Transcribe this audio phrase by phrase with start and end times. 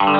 [0.00, 0.12] Φίλες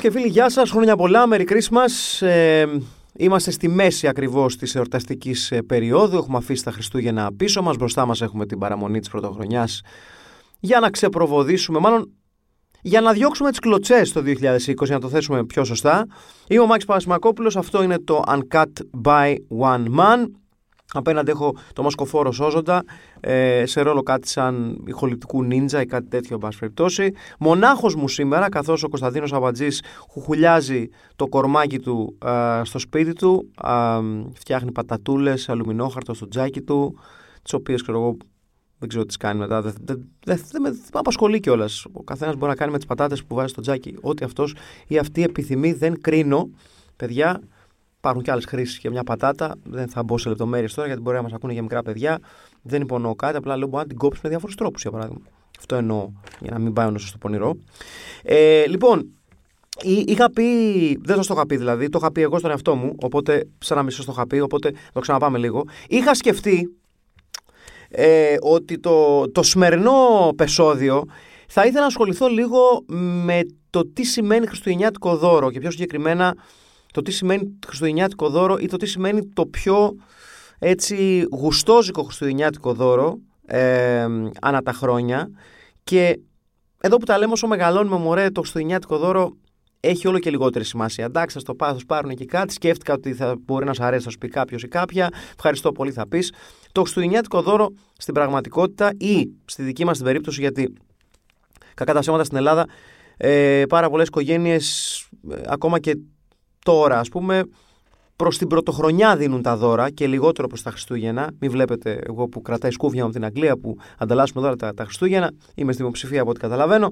[0.00, 0.70] και φίλοι, γεια σας.
[0.70, 1.24] Χρόνια πολλά.
[1.30, 2.26] Merry Christmas.
[2.26, 2.66] Ε,
[3.16, 6.16] είμαστε στη μέση ακριβώς της εορταστικής ε, περίοδου.
[6.16, 7.76] Έχουμε αφήσει τα Χριστούγεννα πίσω μας.
[7.76, 9.80] Μπροστά μας έχουμε την παραμονή της Πρωτοχρονιάς
[10.60, 12.12] για να ξεπροβοδίσουμε, μάλλον
[12.82, 16.06] για να διώξουμε τις κλωτσές το 2020, για να το θέσουμε πιο σωστά.
[16.48, 20.26] Είμαι ο Μάκης Παπασημακόπουλος, αυτό είναι το Uncut by One Man.
[20.92, 22.84] Απέναντι έχω το Μασκοφόρο Σόζοντα,
[23.20, 27.12] ε, σε ρόλο κάτι σαν ηχοληπτικού νίντζα ή κάτι τέτοιο, εν πάση περιπτώσει.
[27.38, 33.50] Μονάχος μου σήμερα, καθώς ο Κωνσταντίνος Αμπατζής χουχουλιάζει το κορμάκι του ε, στο σπίτι του,
[33.64, 34.00] ε,
[34.34, 36.98] φτιάχνει πατατούλες, αλουμινόχαρτο στο τζάκι του,
[37.42, 38.16] τις οποίες ξέρω εγώ
[38.78, 39.62] δεν ξέρω τι κάνει μετά.
[39.62, 41.86] Δεν δε, δε, δε, με απασχολεί κιόλας.
[41.92, 44.54] Ο καθένας μπορεί να κάνει με τις πατάτες που βάζει στο τζάκι ό,τι αυτός
[44.86, 45.72] ή αυτή επιθυμεί.
[45.72, 46.50] Δεν κρίνω.
[46.96, 47.40] Παιδιά,
[48.06, 49.54] Υπάρχουν και άλλες χρήσεις για μια πατάτα.
[49.64, 52.18] Δεν θα μπω σε λεπτομέρειες τώρα γιατί μπορεί να μας ακούνε για μικρά παιδιά.
[52.62, 53.36] Δεν υπονοώ κάτι.
[53.36, 55.20] Απλά λέω μπορεί να την κόψεις με διάφορους τρόπους για παράδειγμα.
[55.58, 57.56] Αυτό εννοώ για να μην πάει ο στο πονηρό.
[58.22, 59.08] Ε, λοιπόν,
[59.82, 60.44] είχα πει.
[61.02, 61.88] Δεν το είχα πει δηλαδή.
[61.88, 62.94] Το είχα πει εγώ στον εαυτό μου.
[63.02, 64.40] Οπότε, σαν να μισό το είχα πει.
[64.40, 65.64] Οπότε το ξαναπάμε λίγο.
[65.88, 66.76] Είχα σκεφτεί
[67.88, 69.92] ε, ότι το, το σημερινό
[70.36, 71.04] πεσόδιο
[71.48, 72.84] θα ήθελα να ασχοληθώ λίγο
[73.24, 73.40] με
[73.70, 76.34] το τι σημαίνει χριστουγεννιάτικο δώρο και πιο συγκεκριμένα
[76.92, 79.96] το τι σημαίνει χριστουγεννιάτικο δώρο ή το τι σημαίνει το πιο
[80.58, 84.06] έτσι γουστόζικο χριστουγεννιάτικο δώρο ε,
[84.40, 85.30] ανά τα χρόνια
[85.84, 86.18] και
[86.80, 89.36] εδώ που τα λέμε όσο μεγαλώνουμε μωρέ το χριστουγεννιάτικο δώρο
[89.80, 91.04] έχει όλο και λιγότερη σημασία.
[91.04, 92.52] Εντάξει, θα το πάθο πάρουν εκεί κάτι.
[92.52, 95.08] Σκέφτηκα ότι θα μπορεί να σου αρέσει, θα σου πει κάποιος ή κάποια.
[95.34, 96.32] Ευχαριστώ πολύ, θα πεις.
[96.72, 100.72] Το χριστουγεννιάτικο δώρο στην πραγματικότητα ή στη δική μας την περίπτωση, γιατί
[101.74, 102.66] κακά τα ψέματα στην Ελλάδα,
[103.16, 104.98] ε, πάρα πολλές οικογένειες,
[105.30, 105.96] ε, ακόμα και
[106.66, 107.44] τώρα, ας πούμε,
[108.16, 111.30] προς την πρωτοχρονιά δίνουν τα δώρα και λιγότερο προς τα Χριστούγεννα.
[111.38, 115.30] Μην βλέπετε εγώ που κρατάει σκούφια από την Αγγλία που ανταλλάσσουμε δώρα τα, τα Χριστούγεννα.
[115.54, 116.90] Είμαι στη δημοψηφία από ό,τι καταλαβαίνω.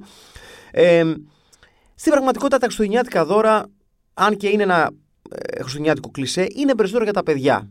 [0.71, 1.13] Ε,
[1.95, 3.67] στην πραγματικότητα τα χριστουγεννιάτικα δώρα,
[4.15, 4.91] αν και είναι ένα
[5.31, 7.71] ε, χριστουγεννιάτικο κλισέ, είναι περισσότερο για τα παιδιά.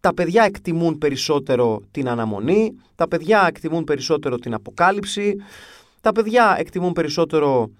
[0.00, 5.34] τα παιδιά εκτιμούν περισσότερο την αναμονή, τα παιδιά εκτιμούν περισσότερο την αποκάλυψη,
[6.00, 7.70] τα παιδιά εκτιμούν περισσότερο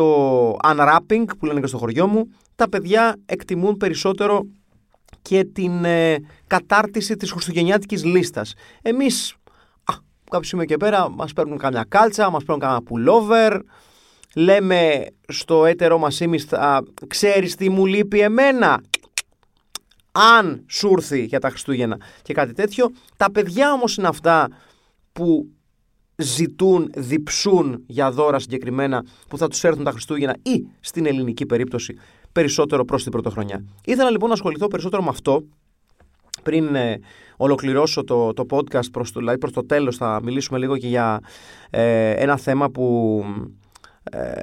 [0.00, 4.46] το unwrapping που λένε και στο χωριό μου, τα παιδιά εκτιμούν περισσότερο
[5.22, 6.16] και την ε,
[6.46, 8.54] κατάρτιση της χριστουγεννιάτικης λίστας.
[8.82, 9.34] Εμείς,
[9.84, 9.94] α,
[10.30, 13.60] κάποιο σημείο και πέρα, μας παίρνουν κάμια κάλτσα, μας παίρνουν κάμια pullover,
[14.34, 18.82] λέμε στο έτερό μας ήμιστα, ξέρεις τι μου λείπει εμένα,
[20.12, 22.90] αν σου έρθει για τα Χριστούγεννα και κάτι τέτοιο.
[23.16, 24.48] Τα παιδιά όμως είναι αυτά
[25.12, 25.46] που
[26.20, 31.96] ζητούν, διψούν για δώρα συγκεκριμένα που θα τους έρθουν τα Χριστούγεννα ή στην ελληνική περίπτωση
[32.32, 33.64] περισσότερο προς την πρωτοχρονιά.
[33.84, 35.44] Ήθελα λοιπόν να ασχοληθώ περισσότερο με αυτό
[36.42, 37.00] πριν ε,
[37.36, 41.20] ολοκληρώσω το, το podcast προς το, δηλαδή προς το τέλος θα μιλήσουμε λίγο και για
[41.70, 43.24] ε, ένα θέμα που
[44.02, 44.42] ε,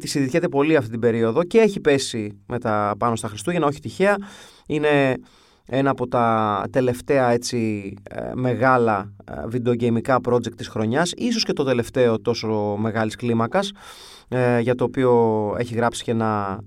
[0.00, 4.16] συζητιέται πολύ αυτή την περίοδο και έχει πέσει μετά πάνω στα Χριστούγεννα, όχι τυχαία.
[4.66, 5.16] Είναι
[5.66, 11.64] ένα από τα τελευταία έτσι ε, μεγάλα ε, βιντεογεϊμικά project της χρονιάς, ίσως και το
[11.64, 13.72] τελευταίο τόσο μεγάλης κλίμακας,
[14.28, 16.60] ε, για το οποίο έχει γράψει και ένα,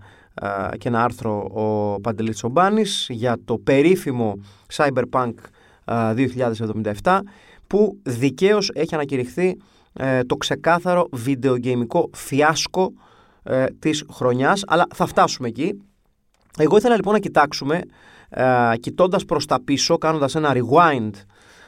[0.77, 4.33] και ένα άρθρο ο Παντελής Τσομπάνης για το περίφημο
[4.73, 5.33] Cyberpunk
[5.83, 7.19] 2077,
[7.67, 9.57] που δικαίως έχει ανακηρυχθεί
[10.25, 12.91] το ξεκάθαρο βιντεογεϊμικό φιάσκο
[13.79, 15.81] της χρονιάς, αλλά θα φτάσουμε εκεί.
[16.57, 17.81] Εγώ ήθελα λοιπόν να κοιτάξουμε
[18.29, 21.11] ε, κοιτώντας προς τα πίσω, κάνοντας ένα rewind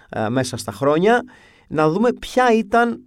[0.09, 1.23] ε, μέσα στα χρόνια,
[1.67, 3.03] να δούμε ποια ήταν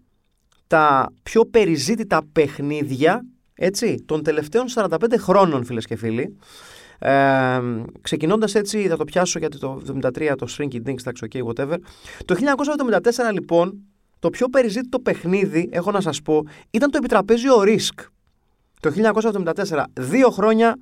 [0.66, 6.36] τα πιο περιζήτητα παιχνίδια έτσι, των τελευταίων 45 χρόνων, φίλες και φίλοι.
[6.98, 7.60] Ε,
[8.00, 11.76] ξεκινώντας έτσι, θα το πιάσω γιατί το 73 το Shrinky Dinks, εντάξει, ok, whatever.
[12.24, 13.82] Το 1974 λοιπόν,
[14.18, 18.04] το πιο περιζήτητο παιχνίδι, έχω να σας πω, ήταν το επιτραπέζιο Risk.
[18.80, 18.92] Το
[19.70, 20.76] 1974, δύο χρόνια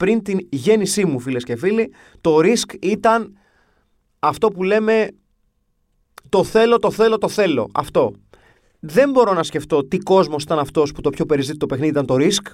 [0.00, 3.38] πριν την γέννησή μου φίλες και φίλοι, το risk ήταν
[4.18, 5.08] αυτό που λέμε
[6.28, 7.68] το θέλω, το θέλω, το θέλω.
[7.74, 8.12] Αυτό.
[8.80, 12.14] Δεν μπορώ να σκεφτώ τι κόσμος ήταν αυτός που το πιο περιζήτητο παιχνίδι ήταν το
[12.18, 12.52] risk.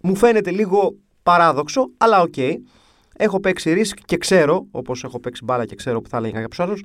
[0.00, 2.36] Μου φαίνεται λίγο παράδοξο, αλλά οκ.
[3.16, 6.64] Έχω παίξει Risk και ξέρω, όπως έχω παίξει μπάλα και ξέρω που θα έλεγε κάποιο
[6.64, 6.78] άλλο.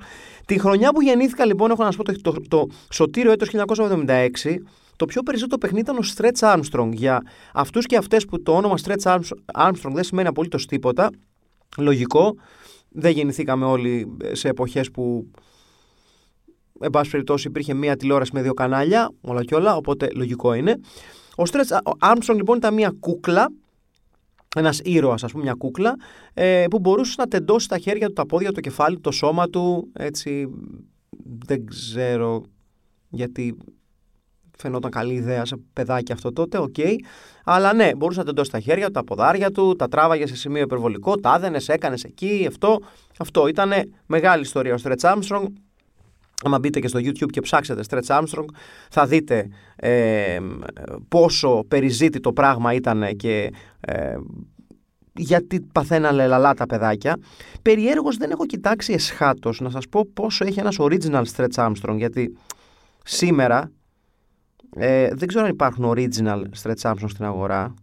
[0.46, 4.28] Τη χρονιά που γεννήθηκα, λοιπόν, έχω να σας πω το, το, το σωτήριο έτος 1976,
[5.00, 6.90] το πιο περισσότερο παιχνίδι ήταν ο Stretch Armstrong.
[6.94, 7.22] Για
[7.54, 9.20] αυτούς και αυτές που το όνομα Stretch
[9.54, 11.10] Armstrong δεν σημαίνει απολύτως τίποτα,
[11.78, 12.36] λογικό.
[12.90, 15.32] Δεν γεννηθήκαμε όλοι σε εποχές που
[16.80, 20.80] εν πάση περιπτώσει υπήρχε μία τηλεόραση με δύο κανάλια, όλα και όλα, οπότε λογικό είναι.
[21.36, 23.52] Ο Stretch Armstrong λοιπόν ήταν μία κούκλα,
[24.56, 25.96] ένας ήρωας, ας πούμε, μια κούκλα,
[26.34, 29.12] ε, που μπορούσε να τεντώσει τα χέρια του, τα πόδια του, το κεφάλι του, το
[29.12, 29.90] σώμα του.
[29.94, 30.50] Έτσι,
[31.46, 32.44] δεν ξέρω
[33.10, 33.58] γιατί
[34.62, 36.74] φαινόταν καλή ιδέα σε παιδάκι αυτό τότε, OK.
[36.78, 36.96] Okay.
[37.44, 40.62] Αλλά ναι, μπορούσε να τεντώσει τα χέρια του, τα ποδάρια του, τα τράβαγε σε σημείο
[40.62, 42.80] υπερβολικό, τα άδενες, έκανες εκεί, αυτό.
[43.20, 43.72] Αυτό ήταν
[44.06, 44.74] μεγάλη ιστορία.
[44.74, 45.46] Ο Stretch Armstrong
[46.44, 48.46] Άμα μπείτε και στο YouTube και ψάξετε Stretch Armstrong,
[48.90, 50.40] θα δείτε ε,
[51.08, 54.16] πόσο περιζήτητο πράγμα ήταν και ε,
[55.16, 57.18] γιατί παθαίνανε λαλά τα παιδάκια.
[57.62, 62.38] Περιέργως δεν έχω κοιτάξει εσχάτως να σας πω πόσο έχει ένας original Stretch Armstrong, γιατί
[63.04, 63.72] σήμερα
[64.76, 67.74] ε, δεν ξέρω αν υπάρχουν original Stretch Armstrong στην αγορά.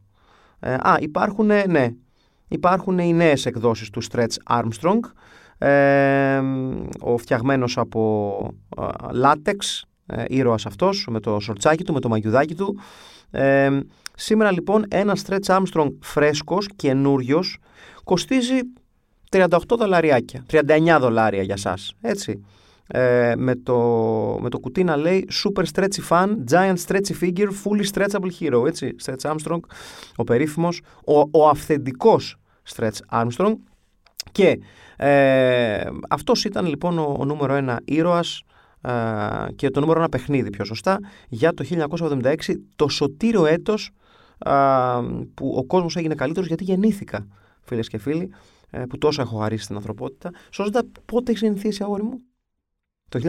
[0.61, 1.89] Ε, α, υπάρχουν, ναι,
[2.49, 5.01] υπάρχουν οι νέες εκδόσεις του Stretch Armstrong,
[7.01, 8.51] ο φτιαγμένος από
[9.13, 12.79] λάτεξ, ε, ήρωας αυτός, με το σορτσάκι του, με το μαγιουδάκι του.
[14.15, 17.59] σήμερα λοιπόν ένα Stretch Armstrong φρέσκος, καινούριος,
[18.05, 18.59] κοστίζει
[19.31, 19.49] 38
[19.79, 22.45] δολαριάκια, 39 δολάρια για σας, έτσι.
[22.87, 23.77] Ε, με, το,
[24.41, 28.95] με το κουτί να λέει Super Stretchy Fan, Giant Stretchy Figure, Fully Stretchable Hero, έτσι,
[29.05, 29.61] Stretch Armstrong,
[30.17, 32.37] ο περίφημος, ο, ο αυθεντικός
[32.75, 33.55] Stretch Armstrong
[34.33, 34.61] και
[34.97, 38.43] ε, αυτός ήταν λοιπόν ο, νούμερο ένα ήρωας
[38.81, 38.93] ε,
[39.57, 40.99] και το νούμερο ένα παιχνίδι πιο σωστά
[41.29, 41.65] για το
[41.99, 42.35] 1976
[42.77, 43.91] το σωτήριο έτος
[44.39, 44.51] ε,
[45.35, 47.27] που ο κόσμος έγινε καλύτερος γιατί γεννήθηκα
[47.61, 48.31] φίλες και φίλοι
[48.71, 50.31] ε, που τόσο έχω χαρίσει στην ανθρωπότητα.
[50.51, 52.21] Σώζοντα πότε έχεις γεννηθεί εσύ αγόρι μου;
[53.09, 53.21] Το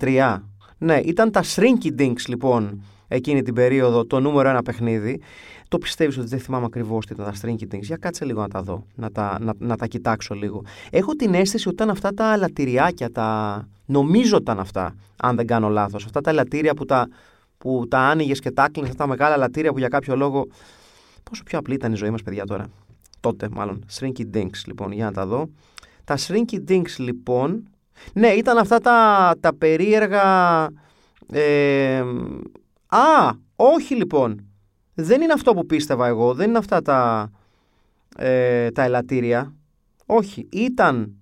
[0.00, 0.38] 1973.
[0.78, 5.20] Ναι, ήταν τα Shrinky Dinks λοιπόν εκείνη την περίοδο το νούμερο ένα παιχνίδι.
[5.68, 7.80] Το πιστεύεις ότι δεν θυμάμαι ακριβώς τι ήταν τα Stringy Things.
[7.80, 10.64] Για κάτσε λίγο να τα δω, να τα, να, να τα κοιτάξω λίγο.
[10.90, 13.68] Έχω την αίσθηση ότι ήταν αυτά τα αλατηριάκια, τα...
[13.86, 16.04] νομίζω ήταν αυτά, αν δεν κάνω λάθος.
[16.04, 17.08] Αυτά τα αλατήρια που τα,
[17.58, 20.46] που τα άνοιγες και τα κλείνε, αυτά τα μεγάλα αλατήρια που για κάποιο λόγο.
[21.22, 22.66] Πόσο πιο απλή ήταν η ζωή μας, παιδιά τώρα.
[23.20, 23.84] Τότε, μάλλον.
[23.98, 25.48] Shrinky Dinks, λοιπόν, για να τα δω.
[26.04, 27.71] Τα Shrinky Dinks, λοιπόν.
[28.14, 30.68] Ναι, ήταν αυτά τα, τα περίεργα.
[31.32, 32.02] Ε,
[32.86, 34.46] Α, όχι λοιπόν.
[34.94, 36.34] Δεν είναι αυτό που πίστευα εγώ.
[36.34, 37.30] Δεν είναι αυτά τα,
[38.16, 39.54] ε, τα ελατήρια.
[40.06, 40.48] Όχι.
[40.52, 41.16] Ήταν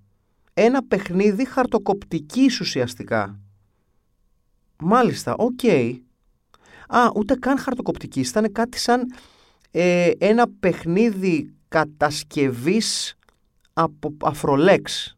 [0.55, 3.39] ένα παιχνίδι χαρτοκοπτικής ουσιαστικά.
[4.77, 5.65] Μάλιστα, οκ.
[6.89, 8.29] Α, ούτε καν χαρτοκοπτικής.
[8.31, 9.15] Ήταν κάτι σαν
[9.71, 13.19] ε, ένα παιχνίδι κατασκευής
[13.73, 15.17] από αφρολέξ.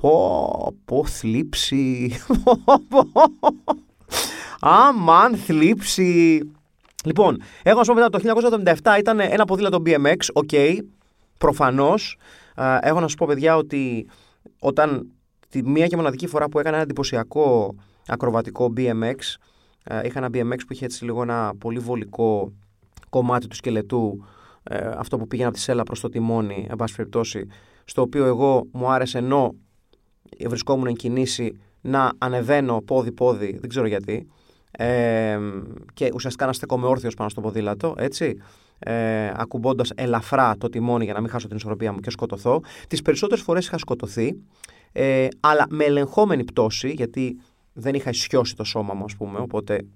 [0.00, 2.10] Πω, πω, θλίψη.
[4.60, 6.40] Αμάν θλίψη.
[7.04, 8.20] Λοιπόν, έχω να σου πω μετά το
[8.94, 10.78] 1977 ήταν ένα ποδήλατο BMX, OK, okay,
[11.38, 12.18] προφανώς.
[12.80, 14.08] Έχω να σου πω παιδιά ότι
[14.58, 15.10] όταν
[15.48, 17.74] τη μία και μοναδική φορά που έκανα ένα εντυπωσιακό
[18.06, 19.16] ακροβατικό BMX,
[20.04, 22.52] είχα ένα BMX που είχε έτσι λίγο ένα πολύ βολικό
[23.08, 24.24] κομμάτι του σκελετού,
[24.62, 27.46] ε, αυτό που πήγαινε από τη σέλα προς το τιμόνι, εν πάση περιπτώσει,
[27.84, 29.54] στο οποίο εγώ μου άρεσε ενώ
[30.46, 34.28] βρισκόμουν εν κινήσει να ανεβαίνω πόδι-πόδι, δεν ξέρω γιατί,
[34.70, 35.38] ε,
[35.94, 38.36] και ουσιαστικά να στεκόμαι όρθιος πάνω στο ποδήλατο, έτσι,
[38.78, 42.60] ε, ακουμπώντας ελαφρά το τιμόνι για να μην χάσω την ισορροπία μου και σκοτωθώ.
[42.88, 44.36] Τις περισσότερες φορές είχα σκοτωθεί,
[44.92, 47.38] ε, αλλά με ελεγχόμενη πτώση, γιατί
[47.72, 49.86] δεν είχα ισιώσει το σώμα μου, ας πούμε, οπότε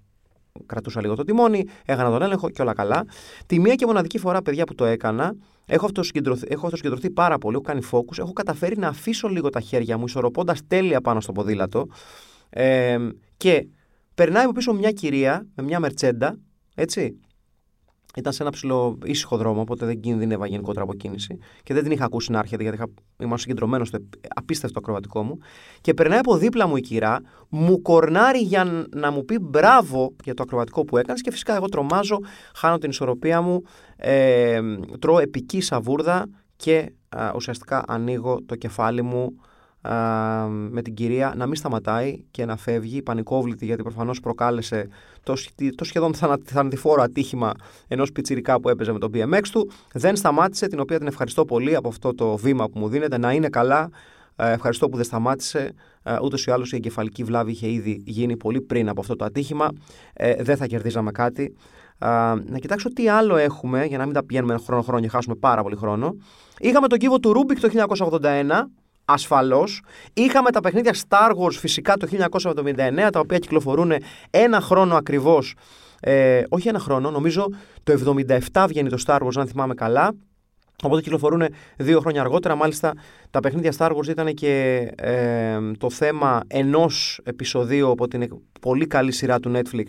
[0.66, 3.04] κρατούσα λίγο το τιμόνι, έκανα τον έλεγχο και όλα καλά.
[3.46, 5.34] Τη μία και μοναδική φορά, παιδιά, που το έκανα,
[5.66, 9.60] έχω αυτοσκεντρωθεί, έχω αυτοσκεντρωθεί πάρα πολύ, έχω κάνει focus, έχω καταφέρει να αφήσω λίγο τα
[9.60, 11.86] χέρια μου, ισορροπώντας τέλεια πάνω στο ποδήλατο.
[12.50, 12.98] Ε,
[13.36, 13.66] και
[14.14, 16.38] περνάει από πίσω μια κυρία με μια μερτσέντα,
[16.74, 17.20] έτσι.
[18.16, 21.38] Ήταν σε ένα ψηλό ήσυχο δρόμο, οπότε δεν κινδύνευα γενικότερα από κίνηση.
[21.62, 22.86] Και δεν την είχα ακούσει να έρχεται, γιατί είχα,
[23.18, 23.98] ήμουν συγκεντρωμένος στο
[24.34, 25.38] απίστευτο ακροβατικό μου.
[25.80, 30.34] Και περνάει από δίπλα μου η κυρά, μου κορνάρει για να μου πει μπράβο για
[30.34, 31.20] το ακροβατικό που έκανες.
[31.20, 32.18] Και φυσικά εγώ τρομάζω,
[32.54, 33.62] χάνω την ισορροπία μου,
[33.96, 34.60] ε,
[34.98, 36.92] τρώω επική σαβούρδα και
[37.34, 39.34] ουσιαστικά ανοίγω το κεφάλι μου
[40.48, 44.88] με την κυρία να μην σταματάει και να φεύγει πανικόβλητη γιατί προφανώς προκάλεσε
[45.22, 45.34] το,
[45.74, 47.52] το σχεδόν θανατηφόρο ατύχημα
[47.88, 51.74] ενός πιτσιρικά που έπαιζε με το BMX του δεν σταμάτησε την οποία την ευχαριστώ πολύ
[51.74, 53.90] από αυτό το βήμα που μου δίνεται να είναι καλά
[54.36, 55.74] ε, ευχαριστώ που δεν σταμάτησε.
[56.02, 59.24] Ε, Ούτως ή άλλως η εγκεφαλική βλάβη είχε ήδη γίνει πολύ πριν από αυτό το
[59.24, 59.68] ατύχημα.
[60.12, 61.54] Ε, δεν θα κερδίζαμε κάτι.
[62.46, 65.76] να κοιτάξω τι άλλο έχουμε για να μην τα πηγαίνουμε χρόνο-χρόνο και χάσουμε πάρα πολύ
[65.76, 66.16] χρόνο.
[66.58, 67.68] Είχαμε τον κύβο του Ρούμπικ το
[68.20, 68.62] 1981
[69.12, 69.82] Ασφαλώς.
[70.12, 73.92] Είχαμε τα παιχνίδια Star Wars φυσικά το 1979, τα οποία κυκλοφορούν
[74.30, 75.54] ένα χρόνο ακριβώς.
[76.00, 77.46] Ε, όχι ένα χρόνο, νομίζω
[77.82, 77.92] το
[78.52, 80.14] 77 βγαίνει το Star Wars, αν θυμάμαι καλά.
[80.82, 81.44] Οπότε κυκλοφορούν
[81.76, 82.54] δύο χρόνια αργότερα.
[82.54, 82.92] Μάλιστα,
[83.30, 89.12] τα παιχνίδια Star Wars ήταν και ε, το θέμα ενός επεισοδίου από την πολύ καλή
[89.12, 89.86] σειρά του Netflix,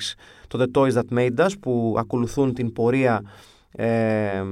[0.47, 3.21] το The Toys That Made Us, που ακολουθούν την πορεία
[3.75, 4.43] ε,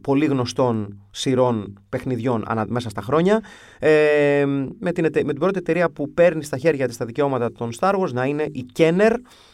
[0.00, 3.42] πολύ γνωστών σειρών παιχνιδιών μέσα στα χρόνια
[3.78, 4.44] ε,
[4.78, 7.94] με, την, με την πρώτη εταιρεία που παίρνει στα χέρια της τα δικαιώματα των Star
[7.94, 9.12] Wars να είναι η Kenner,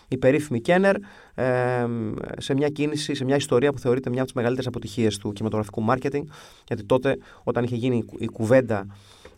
[0.09, 0.95] η περίφημη Kenner
[1.35, 1.45] ε,
[2.39, 5.85] σε μια κίνηση, σε μια ιστορία που θεωρείται μια από τις μεγαλύτερες αποτυχίες του κινηματογραφικού
[5.89, 6.23] marketing
[6.67, 8.87] γιατί τότε όταν είχε γίνει η κουβέντα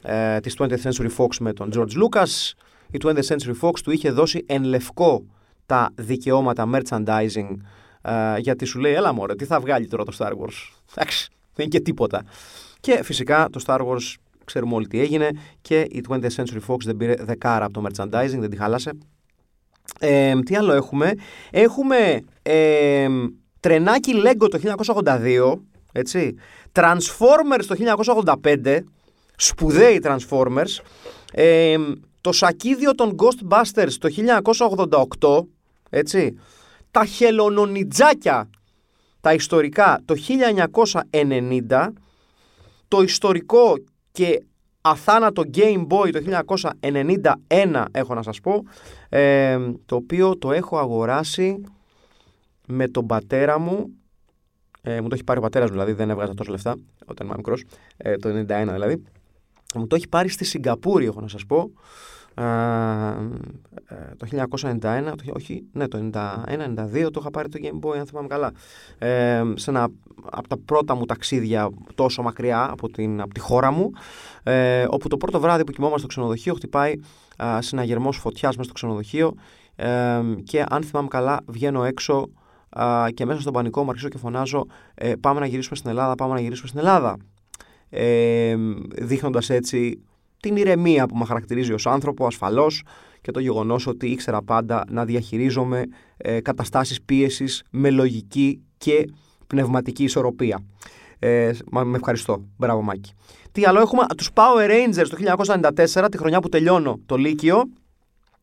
[0.02, 2.52] ε, της 20th Century Fox με τον George Lucas
[2.90, 5.24] η 20th Century Fox του είχε δώσει εν λευκό
[5.66, 7.56] τα δικαιώματα merchandising
[8.06, 11.66] Uh, γιατί σου λέει, έλα μωρέ, τι θα βγάλει τώρα το Star Wars; Εντάξει, δεν
[11.66, 12.24] είναι και τίποτα.
[12.80, 15.30] Και φυσικά το Star Wars ξέρουμε όλοι τι έγινε
[15.60, 18.92] και η 20th Century Fox δεν πήρε δεκάρα από το merchandising, δεν τη χάλασε.
[19.98, 21.12] Ε, τι άλλο έχουμε;
[21.50, 23.08] Έχουμε ε,
[23.60, 24.60] τρενάκι Lego το
[25.04, 25.54] 1982,
[25.92, 26.34] έτσι.
[26.72, 27.76] Transformers το
[28.42, 28.78] 1985,
[29.36, 30.80] σπουδαίοι Transformers.
[31.32, 31.76] Ε,
[32.20, 34.08] το σακίδιο των Ghostbusters το
[35.40, 35.46] 1988,
[35.90, 36.38] έτσι
[36.94, 38.50] τα χελονονιτζάκια
[39.20, 40.14] τα ιστορικά το
[41.10, 41.88] 1990,
[42.88, 43.74] το ιστορικό
[44.12, 44.44] και
[44.80, 46.42] αθάνατο Game Boy το
[47.50, 48.62] 1991 έχω να σας πω,
[49.08, 51.60] ε, το οποίο το έχω αγοράσει
[52.66, 53.90] με τον πατέρα μου,
[54.82, 56.74] ε, μου το έχει πάρει ο πατέρας μου δηλαδή, δεν έβγαζα τόσο λεφτά
[57.06, 57.64] όταν ήμουν μικρός,
[57.96, 59.02] ε, το 91 δηλαδή,
[59.74, 61.70] μου το έχει πάρει στη Σιγκαπούρη έχω να σας πω, ε,
[64.16, 64.46] το
[64.80, 68.52] 1991, όχι, ναι, το 1991-92 το είχα πάρει το Game Boy, αν θυμάμαι καλά.
[68.98, 69.88] Ε, σε ένα
[70.30, 73.90] από τα πρώτα μου ταξίδια τόσο μακριά από, την, από τη χώρα μου,
[74.42, 76.92] ε, όπου το πρώτο βράδυ που κοιμόμαστε στο ξενοδοχείο χτυπάει
[77.36, 79.34] ε, συναγερμός φωτιάς μέσα στο ξενοδοχείο
[79.76, 82.28] ε, και αν θυμάμαι καλά βγαίνω έξω
[82.76, 86.14] ε, και μέσα στον πανικό μου αρχίζω και φωνάζω ε, πάμε να γυρίσουμε στην Ελλάδα,
[86.14, 87.16] πάμε να γυρίσουμε στην Ελλάδα.
[87.90, 88.56] Ε,
[88.98, 90.02] δείχνοντας έτσι
[90.44, 92.82] την ηρεμία που με χαρακτηρίζει ως άνθρωπο ασφαλώς
[93.20, 95.82] και το γεγονός ότι ήξερα πάντα να διαχειρίζομαι
[96.16, 99.04] ε, καταστάσεις πίεσης με λογική και
[99.46, 100.64] πνευματική ισορροπία.
[101.18, 102.44] Ε, με ευχαριστώ.
[102.56, 103.12] Μπράβο Μάκη.
[103.52, 105.44] Τι άλλο έχουμε, τους Power Rangers το
[106.02, 107.62] 1994, τη χρονιά που τελειώνω το Λύκειο.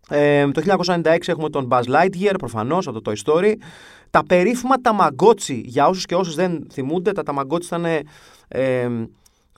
[0.10, 3.53] Ε, το 1996 έχουμε τον Buzz Lightyear, προφανώς, από το Toy Story.
[4.10, 7.86] Τα περίφημα Tamagotchi, για όσους και όσους δεν θυμούνται, τα Tamagotchi ήταν...
[8.48, 8.89] Ε,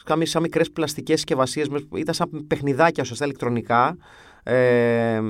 [0.03, 3.97] Κάμε σαν μικρές πλαστικές συσκευασίες, ήταν σαν παιχνιδάκια ουσιαστικά ηλεκτρονικά.
[4.43, 5.21] Ε,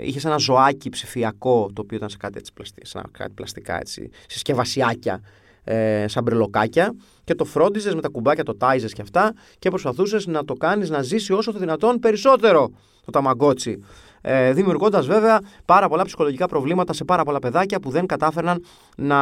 [0.00, 5.20] είχε ένα ζωάκι ψηφιακό το οποίο ήταν σε κάτι, έτσι, σε κάτι πλαστικά έτσι, συσκευασιάκια
[5.64, 6.94] ε, σαν μπρελοκάκια
[7.24, 10.90] και το φρόντιζες με τα κουμπάκια, το τάιζες και αυτά και προσπαθούσες να το κάνεις
[10.90, 12.70] να ζήσει όσο το δυνατόν περισσότερο
[13.04, 13.82] το ταμαγκότσι
[14.20, 18.64] ε, δημιουργώντας βέβαια πάρα πολλά ψυχολογικά προβλήματα σε πάρα πολλά παιδάκια που δεν κατάφεραν
[18.96, 19.18] να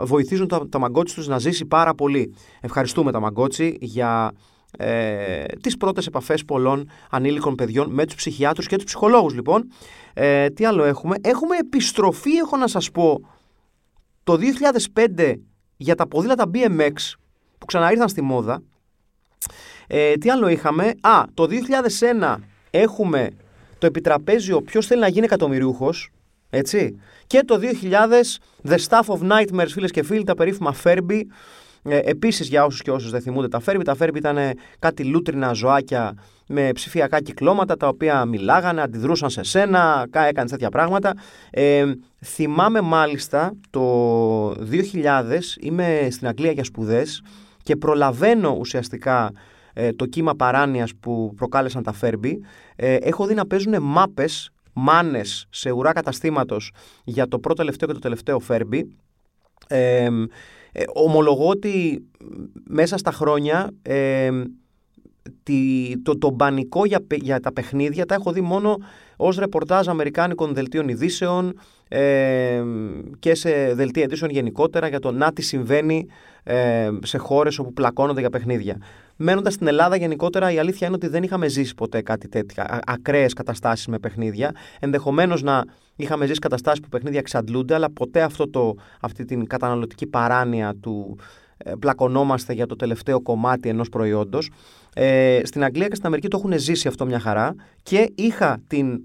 [0.00, 2.34] βοηθήσουν τα, τα μαγκότσι τους να ζήσει πάρα πολύ.
[2.60, 4.32] Ευχαριστούμε τα μαγκότσι για
[4.78, 9.70] ε, τις πρώτες επαφές πολλών ανήλικων παιδιών με τους ψυχιάτρους και τους ψυχολόγους λοιπόν.
[10.14, 13.28] Ε, τι άλλο έχουμε; Έχουμε επιστροφή έχω να σας πω
[14.24, 14.38] το
[14.94, 15.34] 2005
[15.76, 16.92] για τα ποδήλατα BMX
[17.58, 18.62] που ξαναήρθαν στη μόδα.
[19.86, 21.48] Ε, τι άλλο είχαμε; Α, το
[22.20, 22.36] 2001
[22.70, 23.28] έχουμε
[23.82, 26.10] το επιτραπέζιο ποιος θέλει να γίνει εκατομμυριούχος.
[26.50, 27.00] Έτσι.
[27.26, 31.20] Και το 2000 The Staff of Nightmares, φίλες και φίλοι, τα περίφημα Furby.
[31.82, 34.38] Ε, Επίσης, για όσους και όσους δεν θυμούνται τα Furby, τα Furby ήταν
[34.78, 36.14] κάτι λούτρινα ζωάκια
[36.46, 41.12] με ψηφιακά κυκλώματα τα οποία μιλάγανε, αντιδρούσαν σε σένα, έκανες τέτοια πράγματα.
[41.50, 41.92] Ε,
[42.24, 47.22] θυμάμαι μάλιστα το 2000 είμαι στην Αγγλία για σπουδές
[47.62, 49.32] και προλαβαίνω ουσιαστικά
[49.72, 52.40] ε, το κύμα παράνοιας που προκάλεσαν τα Φέρμπι.
[52.76, 56.72] Ε, έχω δει να παίζουν μάπες, μάνες σε ουρά καταστήματος
[57.04, 58.96] για το πρώτο τελευταίο και το τελευταίο Φέρμπι.
[59.68, 60.08] Ε,
[60.92, 62.04] ομολογώ ότι
[62.68, 63.70] μέσα στα χρόνια
[66.02, 68.76] το, το μπανικό για, για τα παιχνίδια τα έχω δει μόνο
[69.16, 72.62] ως ρεπορτάζ αμερικάνικων δελτίων ειδήσεων ε,
[73.18, 76.06] και σε δελτία ειδήσεων γενικότερα για το να τι συμβαίνει
[76.42, 78.76] ε, σε χώρες όπου πλακώνονται για παιχνίδια.
[79.16, 83.32] Μένοντας στην Ελλάδα, γενικότερα η αλήθεια είναι ότι δεν είχαμε ζήσει ποτέ κάτι τέτοια, ακραίες
[83.32, 84.52] καταστάσεις με παιχνίδια.
[84.80, 85.64] Ενδεχομένως να
[85.96, 91.18] είχαμε ζήσει καταστάσεις που παιχνίδια εξαντλούνται, αλλά ποτέ αυτό το, αυτή την καταναλωτική παράνοια του
[91.56, 94.50] ε, πλακωνόμαστε για το τελευταίο κομμάτι ενός προϊόντος.
[94.94, 99.00] Ε, στην Αγγλία και στην Αμερική το έχουν ζήσει αυτό μια χαρά και είχα την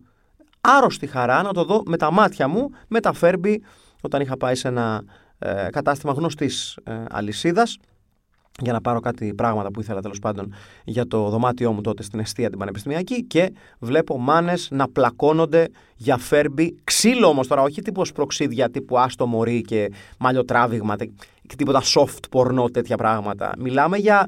[0.61, 3.63] άρρωστη χαρά να το δω με τα μάτια μου με τα Φέρμπι
[4.01, 5.03] όταν είχα πάει σε ένα
[5.39, 7.77] ε, κατάστημα γνωστής ε, αλυσίδας
[8.61, 10.53] για να πάρω κάτι πράγματα που ήθελα τέλος πάντων
[10.83, 16.17] για το δωμάτιό μου τότε στην αιστεία την πανεπιστημιακή και βλέπω μάνες να πλακώνονται για
[16.17, 16.75] φέρμπι.
[16.83, 20.95] Ξύλο όμως τώρα, όχι τύπου προξίδια τύπου άστο μωρή και μαλλιοτράβηγμα
[21.47, 23.51] και τίποτα soft πορνό τέτοια πράγματα.
[23.57, 24.27] Μιλάμε για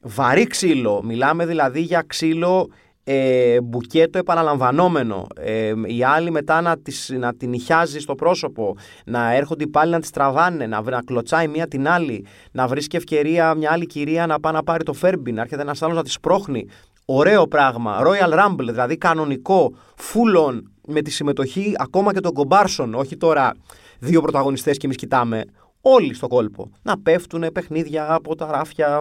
[0.00, 1.02] βαρύ ξύλο.
[1.02, 2.68] Μιλάμε δηλαδή για ξύλο
[3.04, 5.26] ε, μπουκέτο επαναλαμβανόμενο.
[5.36, 10.00] Ε, οι άλλοι μετά να, τις, να την νυχιάζει στο πρόσωπο, να έρχονται πάλι να
[10.00, 14.40] τις τραβάνε, να, να κλωτσάει μία την άλλη, να βρίσκει ευκαιρία μια άλλη κυρία να
[14.40, 16.66] πάει να πάρει το φέρμπι, να έρχεται ένας άλλος να τη σπρώχνει.
[17.04, 18.02] Ωραίο πράγμα.
[18.04, 22.94] Royal Rumble, δηλαδή κανονικό, full on, με τη συμμετοχή ακόμα και των κομπάρσων.
[22.94, 23.54] Όχι τώρα
[23.98, 25.44] δύο πρωταγωνιστές και εμείς κοιτάμε.
[25.80, 26.70] Όλοι στο κόλπο.
[26.82, 29.00] Να πέφτουν παιχνίδια από τα ράφια,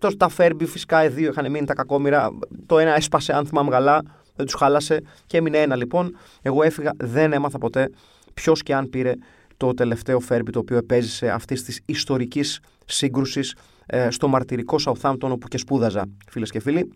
[0.00, 2.30] Τόσο τα Φέρμπι φυσικά οι δύο είχαν μείνει τα κακόμοιρα.
[2.66, 4.02] Το ένα έσπασε, αν θυμάμαι καλά,
[4.36, 6.16] δεν τους χάλασε και έμεινε ένα λοιπόν.
[6.42, 7.90] Εγώ έφυγα, δεν έμαθα ποτέ
[8.34, 9.12] ποιος και αν πήρε
[9.56, 13.54] το τελευταίο Φέρμπι το οποίο επέζησε αυτής της ιστορικής σύγκρουσης
[13.86, 16.92] ε, στο μαρτυρικό Southampton όπου και σπούδαζα, φίλες και φίλοι.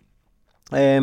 [0.72, 0.98] Ε,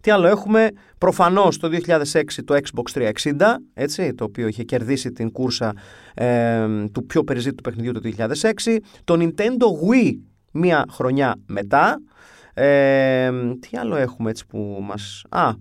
[0.00, 0.68] τι άλλο έχουμε,
[0.98, 3.32] προφανώς το 2006 το Xbox 360,
[3.74, 5.72] έτσι, το οποίο είχε κερδίσει την κούρσα
[6.14, 10.12] ε, του πιο περιζήτητου παιχνιδιού το 2006, το Nintendo Wii
[10.52, 12.00] μία χρονιά μετά.
[12.54, 13.30] Ε,
[13.60, 15.24] τι άλλο έχουμε έτσι που μας...
[15.28, 15.52] Α,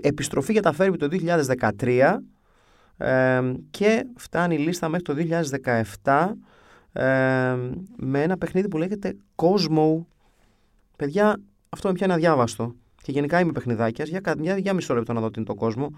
[0.00, 1.08] επιστροφή για τα Φέρμπι το
[1.78, 2.16] 2013
[2.96, 3.40] ε,
[3.70, 5.14] και φτάνει η λίστα μέχρι το
[6.02, 6.32] 2017
[6.92, 7.56] ε,
[7.96, 10.04] με ένα παιχνίδι που λέγεται Cosmo.
[10.96, 12.74] Παιδιά, αυτό με πιάνει αδιάβαστο.
[13.02, 14.08] Και γενικά είμαι παιχνιδάκιας.
[14.08, 15.90] Για, για, για μισό λεπτό να δω τι είναι το κόσμο.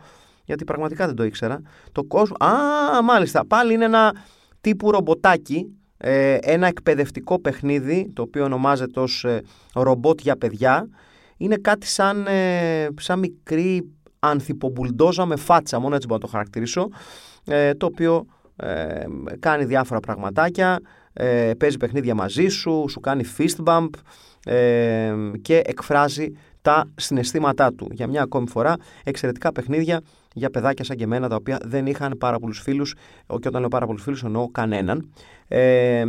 [0.45, 1.61] Γιατί πραγματικά δεν το ήξερα.
[1.93, 2.37] Το κόσμο.
[2.47, 3.47] Α, μάλιστα.
[3.47, 4.15] Πάλι είναι ένα
[4.61, 9.43] τύπου ρομποτάκι ε, ένα εκπαιδευτικό παιχνίδι το οποίο ονομάζεται ως ε,
[9.75, 10.89] ρομπότ για παιδιά
[11.37, 16.89] είναι κάτι σαν, ε, σαν μικρή ανθιπομπουλντόζα με φάτσα μόνο έτσι μπορώ να το χαρακτηρίσω
[17.45, 18.27] ε, το οποίο
[19.39, 20.81] κάνει διάφορα πραγματάκια
[21.59, 23.89] παίζει παιχνίδια μαζί σου σου κάνει fist bump
[25.43, 26.33] και εκφράζει
[26.67, 27.89] τα συναισθήματά του.
[27.93, 30.01] Για μια ακόμη φορά, εξαιρετικά παιχνίδια
[30.37, 32.95] για παιδάκια σαν και εμένα, τα οποία δεν είχαν πάρα πολλούς φίλους.
[33.27, 35.13] Και όταν λέω πάρα πολλούς φίλους, εννοώ κανέναν.
[35.49, 36.05] Ε,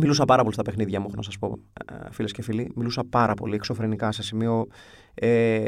[0.00, 1.58] μιλούσα πάρα πολύ στα παιχνίδια μου, έχω να σας πω,
[1.92, 2.72] ε, φίλες και φίλοι.
[2.74, 4.66] Μιλούσα πάρα πολύ εξωφρενικά σε σημείο
[5.14, 5.64] ε,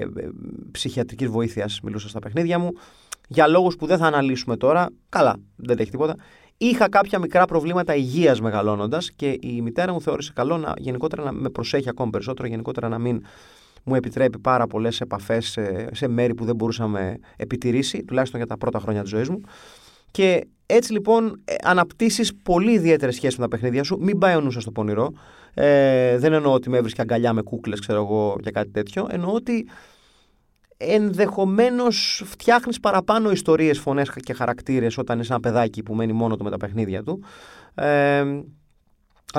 [0.70, 1.80] ψυχιατρικής βοήθειας.
[1.82, 2.70] Μιλούσα στα παιχνίδια μου.
[3.28, 4.88] Για λόγους που δεν θα αναλύσουμε τώρα.
[5.08, 6.16] Καλά, δεν έχει τίποτα.
[6.56, 11.32] Είχα κάποια μικρά προβλήματα υγείας μεγαλώνοντας και η μητέρα μου θεώρησε καλό να γενικότερα να
[11.32, 13.22] με προσέχει ακόμη περισσότερο, γενικότερα να μην
[13.86, 18.38] μου επιτρέπει πάρα πολλές επαφές σε, σε μέρη που δεν μπορούσα να με επιτηρήσει, τουλάχιστον
[18.38, 19.40] για τα πρώτα χρόνια της ζωής μου.
[20.10, 23.98] Και έτσι λοιπόν ε, αναπτύσσεις πολύ ιδιαίτερες σχέσεις με τα παιχνίδια σου.
[24.00, 25.12] Μην πάει ο νους στο πονηρό.
[25.54, 29.06] Ε, δεν εννοώ ότι με έβρισκε αγκαλιά με κούκλες, ξέρω εγώ, για κάτι τέτοιο.
[29.10, 29.68] Εννοώ ότι
[30.76, 36.44] ενδεχομένως φτιάχνεις παραπάνω ιστορίες, φωνές και χαρακτήρες όταν είσαι ένα παιδάκι που μένει μόνο του
[36.44, 37.22] με τα παιχνίδια του.
[37.74, 38.24] Ε,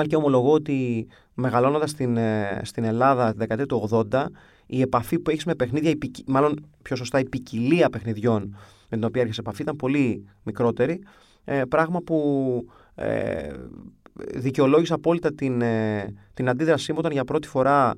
[0.00, 4.26] αν και ομολογώ ότι μεγαλώνοντας στην, ε, στην Ελλάδα τη δεκαετία του 80,
[4.66, 5.92] η επαφή που έχεις με παιχνίδια,
[6.26, 8.56] μάλλον πιο σωστά η ποικιλία παιχνιδιών
[8.88, 11.02] με την οποία έρχεσαι επαφή ήταν πολύ μικρότερη.
[11.44, 13.52] Ε, πράγμα που ε,
[14.34, 17.94] δικαιολόγησε απόλυτα την, ε, την αντίδρασή μου όταν για πρώτη φορά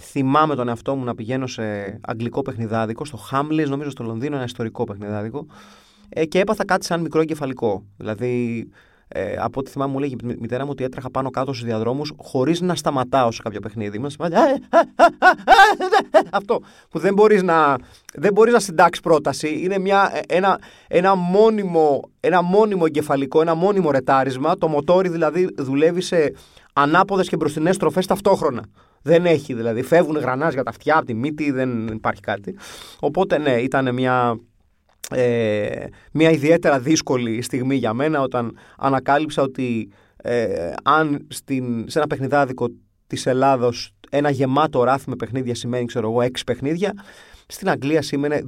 [0.00, 1.62] θυμάμαι τον εαυτό μου να πηγαίνω σε
[2.00, 5.46] αγγλικό παιχνιδάδικο, στο Hamleys, νομίζω στο Λονδίνο, ένα ιστορικό παιχνιδάδικο,
[6.08, 7.84] ε, και έπαθα κάτι σαν μικρό εγκεφαλικό.
[7.96, 8.68] Δηλαδή,
[9.08, 12.12] ε, από ό,τι θυμάμαι, μου λέγει η μητέρα μου ότι έτρεχα πάνω κάτω στους διαδρόμους
[12.16, 13.98] χωρίς να σταματάω σε κάποιο παιχνίδι.
[13.98, 14.16] Μας,
[16.30, 17.76] αυτό που δεν μπορείς να,
[18.14, 19.60] δεν μπορείς να συντάξεις πρόταση.
[19.62, 24.56] Είναι μια, ένα, ένα, μόνιμο, ένα μόνιμο εγκεφαλικό, ένα μόνιμο ρετάρισμα.
[24.56, 26.34] Το μοτόρι δηλαδή δουλεύει σε
[26.72, 28.62] ανάποδες και μπροστινές στροφές ταυτόχρονα.
[29.02, 29.82] Δεν έχει δηλαδή.
[29.82, 32.56] Φεύγουν γρανάζ για τα αυτιά, από τη μύτη, δεν υπάρχει κάτι.
[33.00, 34.38] Οπότε ναι, ήταν μια
[35.10, 42.06] ε, μια ιδιαίτερα δύσκολη στιγμή για μένα όταν ανακάλυψα ότι ε, αν στην, σε ένα
[42.06, 42.68] παιχνιδάδικο
[43.06, 46.92] της Ελλάδος ένα γεμάτο ράφι με παιχνίδια σημαίνει ξέρω εγώ 6 παιχνίδια
[47.46, 48.44] στην Αγγλία σήμαινε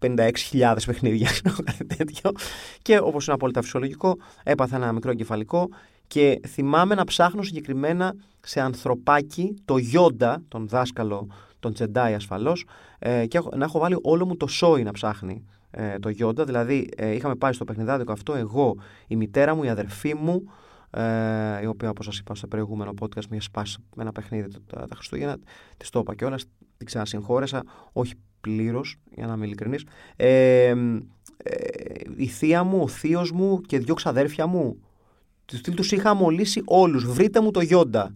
[0.00, 1.28] 256.000 παιχνίδια
[1.64, 2.30] κάτι τέτοιο.
[2.82, 5.68] Και όπως είναι απόλυτα φυσιολογικό έπαθα ένα μικρό εγκεφαλικό
[6.06, 11.26] και θυμάμαι να ψάχνω συγκεκριμένα σε ανθρωπάκι το Γιόντα, τον δάσκαλο,
[11.58, 12.66] τον Τζεντάι ασφαλώς
[12.98, 15.44] ε, και να έχω βάλει όλο μου το σόι να ψάχνει
[15.78, 16.44] ε, το Γιόντα.
[16.44, 20.42] Δηλαδή, ε, είχαμε πάει στο παιχνιδάδικο αυτό εγώ, η μητέρα μου, η αδερφή μου,
[20.90, 24.86] ε, η οποία, όπως σας είπα στο προηγούμενο podcast, μια σπάσει με ένα παιχνίδι τα,
[24.86, 25.38] τα Χριστούγεννα.
[25.76, 26.44] Της το είπα κιόλας,
[26.76, 27.62] την ξανασυγχώρεσα,
[27.92, 29.84] όχι πλήρως, για να είμαι ειλικρινής.
[30.16, 30.28] Ε,
[30.68, 30.74] ε,
[32.16, 34.78] η θεία μου, ο θείος μου και δύο ξαδέρφια μου,
[35.74, 37.04] τους είχα μολύσει όλους.
[37.12, 38.14] Βρείτε μου το Γιόντα.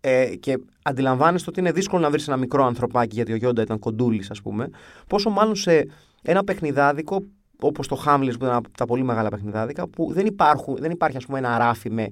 [0.00, 3.78] Ε, και αντιλαμβάνεστε ότι είναι δύσκολο να βρεις ένα μικρό ανθρωπάκι, γιατί ο Γιόντα ήταν
[3.78, 4.68] κοντούλης, ας πούμε.
[5.06, 5.86] Πόσο μάλλον σε
[6.26, 7.22] ένα παιχνιδάδικο
[7.60, 11.16] όπως το Hamlet που ήταν από τα πολύ μεγάλα παιχνιδάδικα, που δεν, υπάρχουν, δεν υπάρχει
[11.16, 12.10] ας πούμε, ένα ράφι με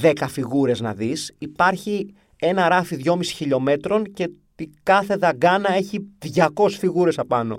[0.00, 1.34] 10 φιγούρες να δεις.
[1.38, 4.30] Υπάρχει ένα ράφι 2,5 χιλιόμετρων και
[4.82, 7.58] κάθε δαγκάνα έχει 200 φιγούρες απάνω.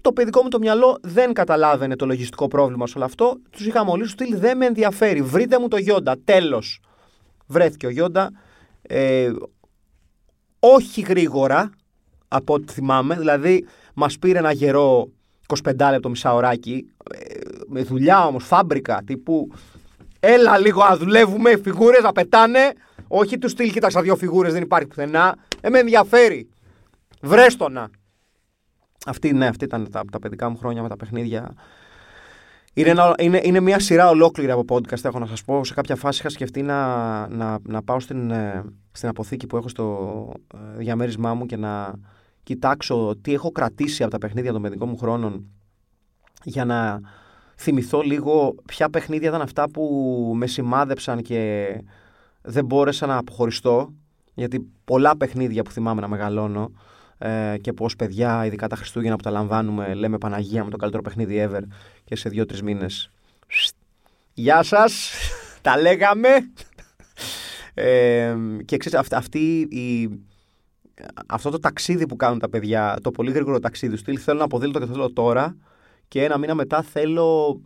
[0.00, 3.36] Το παιδικό μου το μυαλό δεν καταλάβαινε το λογιστικό πρόβλημα σε όλο αυτό.
[3.50, 5.22] Τους είχα μολύσει στυλ δεν με ενδιαφέρει.
[5.22, 6.16] Βρείτε μου το Γιόντα.
[6.24, 6.80] Τέλος.
[7.46, 8.30] Βρέθηκε ο Γιόντα.
[8.82, 9.32] Ε,
[10.58, 11.70] όχι γρήγορα
[12.28, 13.14] από ό,τι θυμάμαι.
[13.14, 15.08] Δηλαδή, μας πήρε ένα γερό
[15.46, 16.86] 25 λεπτό μισάωράκι.
[17.14, 17.34] Ε,
[17.66, 19.52] με δουλειά όμως, φάμπρικα τύπου.
[20.20, 22.72] Έλα λίγο να δουλεύουμε, φιγούρες να πετάνε.
[23.08, 25.36] Όχι τους στυλ, κοίταξα δύο φιγούρες, δεν υπάρχει πουθενά.
[25.60, 26.48] Ε, με ενδιαφέρει.
[27.20, 27.90] Βρέστονα.
[29.06, 31.54] Αυτή, ναι, αυτή ήταν τα, τα παιδικά μου χρόνια με τα παιχνίδια.
[32.74, 35.64] Είναι, είναι, είναι μια σειρά ολόκληρη από podcast, έχω να σας πω.
[35.64, 39.68] Σε κάποια φάση είχα σκεφτεί να, να, να πάω στην, ε, στην αποθήκη που έχω
[39.68, 41.94] στο ε, διαμέρισμά μου και να
[42.42, 45.46] κοιτάξω τι έχω κρατήσει από τα παιχνίδια των παιδικών μου χρόνων
[46.44, 47.00] για να
[47.56, 51.68] θυμηθώ λίγο ποια παιχνίδια ήταν αυτά που με σημάδεψαν και
[52.42, 53.92] δεν μπόρεσα να αποχωριστώ
[54.34, 56.70] γιατί πολλά παιχνίδια που θυμάμαι να μεγαλώνω
[57.18, 61.02] ε, και πώς παιδιά, ειδικά τα Χριστούγεννα που τα λαμβάνουμε, λέμε Παναγία με το καλύτερο
[61.02, 61.62] παιχνίδι ever
[62.04, 63.10] και σε δύο-τρεις μήνες.
[64.34, 65.12] Γεια σας,
[65.62, 66.28] τα λέγαμε.
[67.74, 70.10] Ε, και ξέρετε, αυτή, η,
[71.26, 74.72] αυτό το ταξίδι που κάνουν τα παιδιά, το πολύ γρήγορο ταξίδι στυλ, θέλω να αποδείλω
[74.72, 75.56] το και θέλω τώρα
[76.08, 77.60] και ένα μήνα μετά θέλω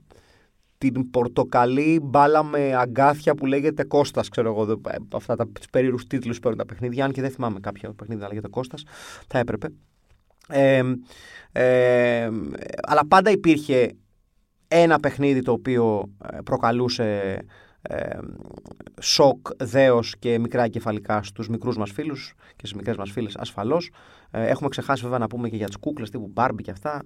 [0.78, 4.72] την πορτοκαλί μπάλα με αγκάθια που λέγεται Κώστας, ξέρω εγώ.
[4.72, 7.04] Ε, αυτά τα περίεργους τίτλους παίρνουν τα παιχνίδια.
[7.04, 8.84] Αν και δεν θυμάμαι κάποια παιχνίδια να λέγεται Κώστας,
[9.26, 9.68] θα έπρεπε.
[10.48, 10.82] Ε,
[11.52, 12.30] ε,
[12.82, 13.96] αλλά πάντα υπήρχε
[14.68, 17.38] ένα παιχνίδι το οποίο ε, προκαλούσε
[17.88, 18.18] ε,
[19.00, 23.90] σοκ, δέος και μικρά κεφαλικά στους μικρούς μας φίλους και στις μικρές μας φίλες ασφαλώς.
[24.30, 27.02] Ε, έχουμε ξεχάσει βέβαια να πούμε και για τις κούκλες τύπου Barbie και αυτά,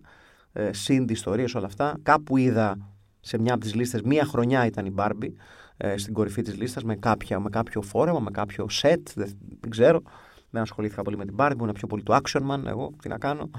[0.53, 1.97] ε, Cindy ιστορίες όλα αυτά.
[2.03, 2.77] Κάπου είδα
[3.21, 4.03] σε μια από τις λίστες.
[4.03, 5.33] Μία χρονιά ήταν η Barbie
[5.77, 6.99] ε, στην κορυφή της λίστας με,
[7.39, 9.03] με κάποιο φόρεμα, με κάποιο set.
[9.15, 9.31] Δεν,
[9.69, 10.03] ξέρω.
[10.51, 11.53] Δεν ασχολήθηκα πολύ με την Barbie.
[11.53, 12.67] Ήμουν πιο πολύ του Action Man.
[12.67, 13.51] Εγώ τι να κάνω.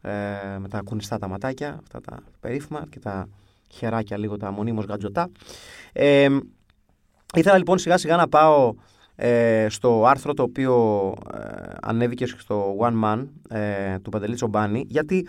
[0.00, 0.10] Ε,
[0.58, 3.28] με τα κουνιστά τα ματάκια, αυτά τα περίφημα και τα
[3.72, 5.30] χεράκια λίγο τα μονίμως γατζωτά.
[5.92, 6.28] Ε,
[7.34, 8.74] ήθελα λοιπόν σιγά σιγά να πάω
[9.14, 15.26] ε, στο άρθρο το οποίο ε, ανέβηκε στο One Man ε, του Παντελή Τσομπάνη γιατί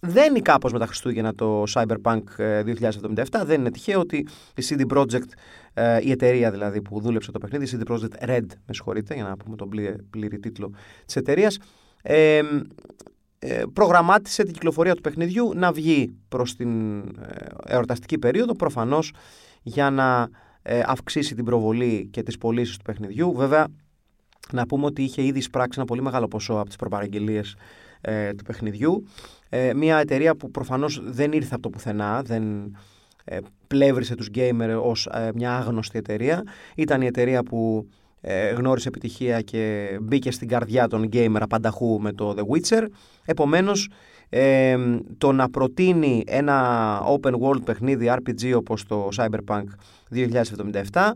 [0.00, 3.24] δεν είναι κάπως με τα Χριστούγεννα το Cyberpunk 2077.
[3.32, 5.28] Ε, δεν είναι τυχαίο ότι η CD Projekt,
[5.74, 9.24] ε, η εταιρεία δηλαδή που δούλεψε το παιχνίδι, η CD Projekt Red, με συγχωρείτε για
[9.24, 9.68] να πούμε τον
[10.10, 10.72] πλήρη, τίτλο
[11.06, 11.58] της εταιρείας,
[12.02, 12.42] ε, ε,
[13.72, 17.02] προγραμμάτισε την κυκλοφορία του παιχνιδιού να βγει προς την
[17.66, 19.12] εορταστική περίοδο, προφανώς
[19.62, 20.28] για να
[20.86, 23.34] αυξήσει την προβολή και τις πωλήσεις του παιχνιδιού.
[23.34, 23.66] Βέβαια,
[24.52, 27.56] να πούμε ότι είχε ήδη εισπράξει ένα πολύ μεγάλο ποσό από τις προπαραγγελίες
[28.00, 29.04] ε, του παιχνιδιού.
[29.48, 32.76] Ε, μια εταιρεία που προφανώς δεν ήρθε από το πουθενά, δεν
[33.24, 36.42] ε, πλεύρισε τους γκέιμερ ως ε, μια άγνωστη εταιρεία.
[36.76, 37.88] Ήταν η εταιρεία που
[38.20, 42.86] ε, γνώρισε επιτυχία και μπήκε στην καρδιά των γκέιμερ απανταχού με το The Witcher.
[43.24, 43.90] Επομένως,
[44.28, 44.76] ε,
[45.18, 49.64] το να προτείνει ένα open world παιχνίδι RPG όπως το Cyberpunk
[50.92, 51.10] 2077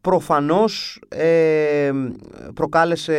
[0.00, 1.90] προφανώς ε,
[2.54, 3.14] προκάλεσε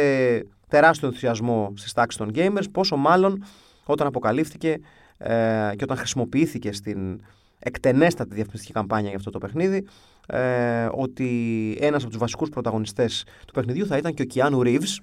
[0.67, 3.43] τεράστιο ενθουσιασμό στις τάξεις των gamers, πόσο μάλλον
[3.83, 4.79] όταν αποκαλύφθηκε
[5.17, 7.21] ε, και όταν χρησιμοποιήθηκε στην
[7.59, 9.87] εκτενέστατη διαφημιστική καμπάνια για αυτό το παιχνίδι
[10.29, 11.27] ε, ότι
[11.79, 15.01] ένας από τους βασικούς πρωταγωνιστές του παιχνιδιού θα ήταν και ο Κιάνου Ρίβς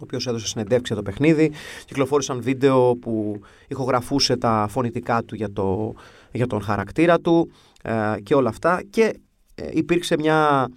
[0.00, 1.52] ο οποίος έδωσε συνεντεύξη για το παιχνίδι.
[1.84, 5.94] Κυκλοφόρησαν βίντεο που ηχογραφούσε τα φωνητικά του για, το,
[6.32, 7.50] για τον χαρακτήρα του
[7.82, 8.82] ε, και όλα αυτά.
[8.90, 9.20] Και
[9.54, 10.68] ε, υπήρξε μια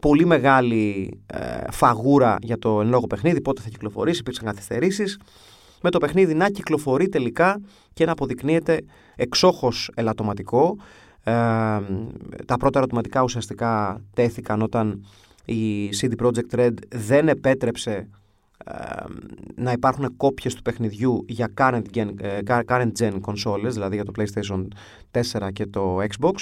[0.00, 5.18] πολύ μεγάλη ε, φαγούρα για το εν λόγω παιχνίδι, πότε θα κυκλοφορήσει, υπήρξαν καθυστερήσεις.
[5.82, 7.60] Με το παιχνίδι να κυκλοφορεί τελικά
[7.92, 8.80] και να αποδεικνύεται
[9.16, 10.76] εξόχως ελαττωματικό.
[11.24, 11.32] Ε,
[12.46, 15.04] τα πρώτα ερωτηματικά ουσιαστικά τέθηκαν όταν
[15.44, 18.08] η CD Projekt Red δεν επέτρεψε
[19.54, 24.12] να υπάρχουν κόπιες του παιχνιδιού για current gen, ε, current gen consoles, δηλαδή για το
[24.16, 24.66] PlayStation
[25.10, 26.32] 4 και το Xbox.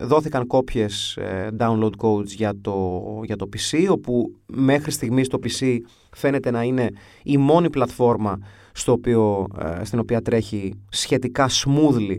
[0.00, 5.76] δόθηκαν κόπιες ε, download codes για το, για το PC, όπου μέχρι στιγμής το PC
[6.10, 6.90] φαίνεται να είναι
[7.22, 8.38] η μόνη πλατφόρμα
[8.72, 12.16] στο οποίο, ε, στην οποία τρέχει σχετικά smoothly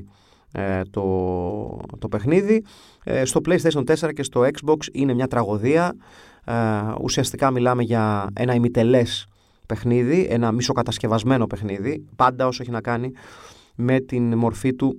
[0.89, 2.63] το, το παιχνίδι.
[3.23, 5.95] στο PlayStation 4 και στο Xbox είναι μια τραγωδία.
[6.45, 6.53] Ε,
[7.01, 9.27] ουσιαστικά μιλάμε για ένα ημιτελές
[9.65, 13.11] παιχνίδι, ένα μισοκατασκευασμένο παιχνίδι, πάντα όσο έχει να κάνει
[13.75, 14.97] με την μορφή του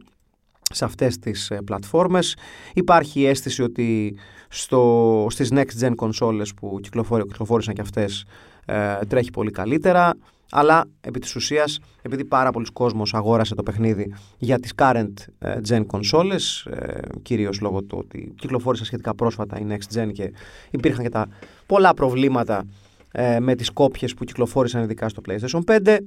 [0.73, 2.37] σε αυτές τις ε, πλατφόρμες.
[2.75, 4.17] Υπάρχει η αίσθηση ότι
[4.49, 8.25] στο, στις next gen consoles που κυκλοφόρησαν και αυτές
[8.65, 10.15] ε, τρέχει πολύ καλύτερα.
[10.51, 15.57] Αλλά επί της ουσίας, επειδή πάρα πολλοί κόσμος αγόρασε το παιχνίδι για τις current ε,
[15.69, 20.33] gen consoles, ε, κυρίως λόγω του ότι κυκλοφόρησε σχετικά πρόσφατα η next gen και
[20.71, 21.29] υπήρχαν και τα
[21.67, 22.65] πολλά προβλήματα
[23.13, 25.99] ε, με τις κόπιες που κυκλοφόρησαν ειδικά στο PlayStation 5,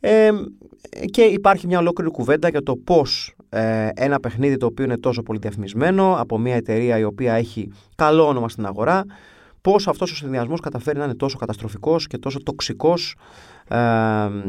[0.00, 0.30] ε,
[1.10, 5.22] και υπάρχει μια ολόκληρη κουβέντα για το πώς ε, ένα παιχνίδι το οποίο είναι τόσο
[5.22, 9.04] πολύ διαφημισμένο από μια εταιρεία η οποία έχει καλό όνομα στην αγορά,
[9.60, 13.16] πώς αυτός ο συνδυασμός καταφέρει να είναι τόσο καταστροφικός και τόσο τοξικός
[13.68, 13.76] ε,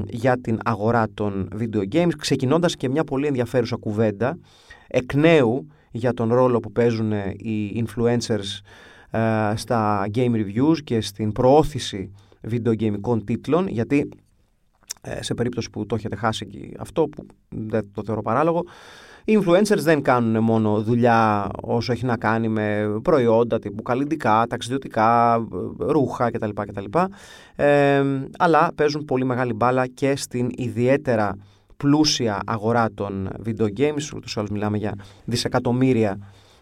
[0.08, 4.38] για την αγορά των video games, ξεκινώντας και μια πολύ ενδιαφέρουσα κουβέντα
[4.88, 8.62] εκ νέου για τον ρόλο που παίζουν οι influencers
[9.12, 12.12] ε, στα game reviews και στην προώθηση
[12.52, 14.08] video gameικών τίτλων, γιατί ε,
[15.20, 18.64] σε περίπτωση που το έχετε χάσει και αυτό που δεν το θεωρώ παράλογο.
[19.26, 25.42] Οι influencers δεν κάνουν μόνο δουλειά όσο έχει να κάνει με προϊόντα τύπου καλλιντικά, ταξιδιωτικά,
[25.78, 26.50] ρούχα κτλ.
[26.54, 26.86] κτλ.
[27.56, 28.04] Ε,
[28.38, 31.36] αλλά παίζουν πολύ μεγάλη μπάλα και στην ιδιαίτερα
[31.78, 34.94] πλούσια αγορά των video games, ούτως άλλως μιλάμε για
[35.26, 36.18] δισεκατομμύρια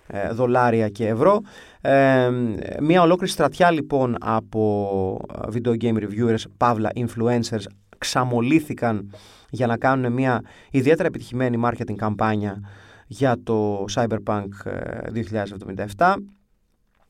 [0.08, 1.40] ε, δολάρια και ευρώ.
[1.82, 2.30] Ε,
[2.80, 5.22] μια ολόκληρη στρατιά λοιπόν από
[5.54, 7.64] video game reviewers, παύλα influencers
[8.00, 9.14] ξαμολύθηκαν
[9.50, 12.62] για να κάνουν μια ιδιαίτερα επιτυχημένη marketing καμπάνια
[13.08, 14.48] για το Cyberpunk
[15.14, 15.86] 2077.
[15.98, 16.14] Ε,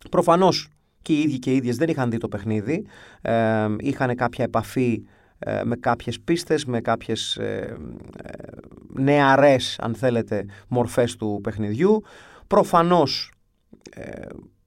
[0.09, 0.69] Προφανώς
[1.01, 2.85] και οι ίδιοι και οι ίδιες δεν είχαν δει το παιχνίδι,
[3.21, 5.03] ε, είχαν κάποια επαφή
[5.39, 7.77] ε, με κάποιες πίστες, με κάποιες ε,
[8.23, 8.37] ε,
[8.93, 12.03] νεαρές, αν θέλετε, μορφές του παιχνιδιού.
[12.47, 13.31] Προφανώς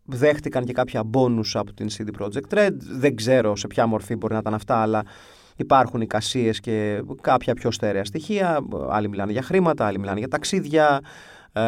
[0.05, 2.75] δέχτηκαν και κάποια bonus από την CD Projekt Red.
[2.77, 5.03] Δεν ξέρω σε ποια μορφή μπορεί να ήταν αυτά, αλλά
[5.57, 8.59] Υπάρχουν εικασίες και κάποια πιο στέρεα στοιχεία.
[8.89, 11.01] Άλλοι μιλάνε για χρήματα, άλλοι μιλάνε για ταξίδια,
[11.53, 11.63] ε,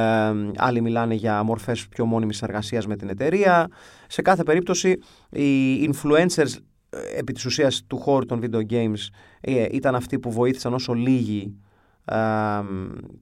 [0.56, 3.68] άλλοι μιλάνε για μορφές πιο μόνιμης εργασίας με την εταιρεία.
[4.06, 4.98] Σε κάθε περίπτωση
[5.30, 6.58] οι influencers
[6.94, 9.08] ε, επί της ουσίας του χώρου των video games
[9.40, 11.56] ε, ήταν αυτοί που βοήθησαν όσο λίγοι
[12.04, 12.16] ε,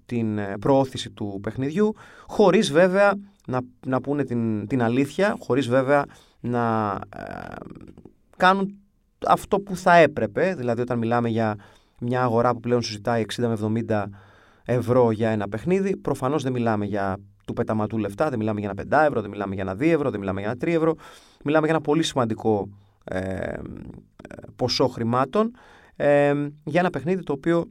[0.07, 1.95] την προώθηση του παιχνιδιού
[2.27, 3.13] χωρίς βέβαια
[3.47, 6.05] να, να πούνε την, την αλήθεια, χωρίς βέβαια
[6.41, 6.99] να
[8.37, 8.82] κάνουν
[9.27, 11.57] αυτό που θα έπρεπε, δηλαδή όταν μιλάμε για
[11.99, 14.05] μια αγορά που πλέον συζητάει 60 με 70
[14.65, 19.03] ευρώ για ένα παιχνίδι, προφανώς δεν μιλάμε για του πεταματού λεφτά, δεν μιλάμε για ένα
[19.03, 20.95] 5 ευρώ, δεν μιλάμε για ένα 2 ευρώ, δεν μιλάμε για ένα 3 ευρώ.
[21.45, 22.69] Μιλάμε για ένα πολύ σημαντικό
[23.05, 23.55] ε,
[24.57, 25.51] ποσό χρημάτων
[25.97, 27.67] ε, για ένα παιχνίδι το οποίο,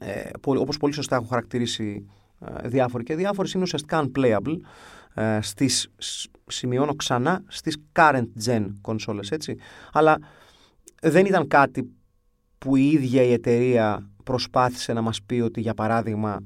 [0.00, 2.06] ε, όπως πολύ σωστά έχουν χαρακτηρίσει
[2.40, 4.56] ε, διάφοροι και διάφοροι, είναι ουσιαστικά unplayable
[5.14, 5.90] ε, στις,
[6.46, 9.56] σημειώνω ξανά, στις current gen consoles, έτσι.
[9.92, 10.18] Αλλά
[11.00, 11.90] δεν ήταν κάτι
[12.58, 16.40] που η ίδια η εταιρεία προσπάθησε να μας πει ότι για παράδειγμα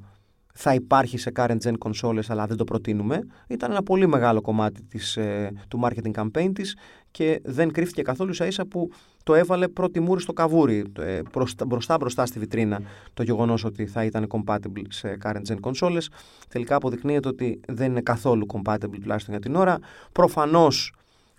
[0.57, 3.19] θα υπάρχει σε current gen consoles αλλά δεν το προτείνουμε.
[3.47, 6.77] Ήταν ένα πολύ μεγάλο κομμάτι της, ε, του marketing campaign της
[7.11, 8.91] και δεν κρύφτηκε καθόλου ίσα ίσα που
[9.23, 11.21] το έβαλε πρώτη μούρη στο καβούρι ε,
[11.65, 12.81] μπροστά, μπροστά στη βιτρίνα
[13.13, 16.05] το γεγονός ότι θα ήταν compatible σε current gen consoles.
[16.49, 19.79] Τελικά αποδεικνύεται ότι δεν είναι καθόλου compatible τουλάχιστον για την ώρα.
[20.11, 20.93] Προφανώς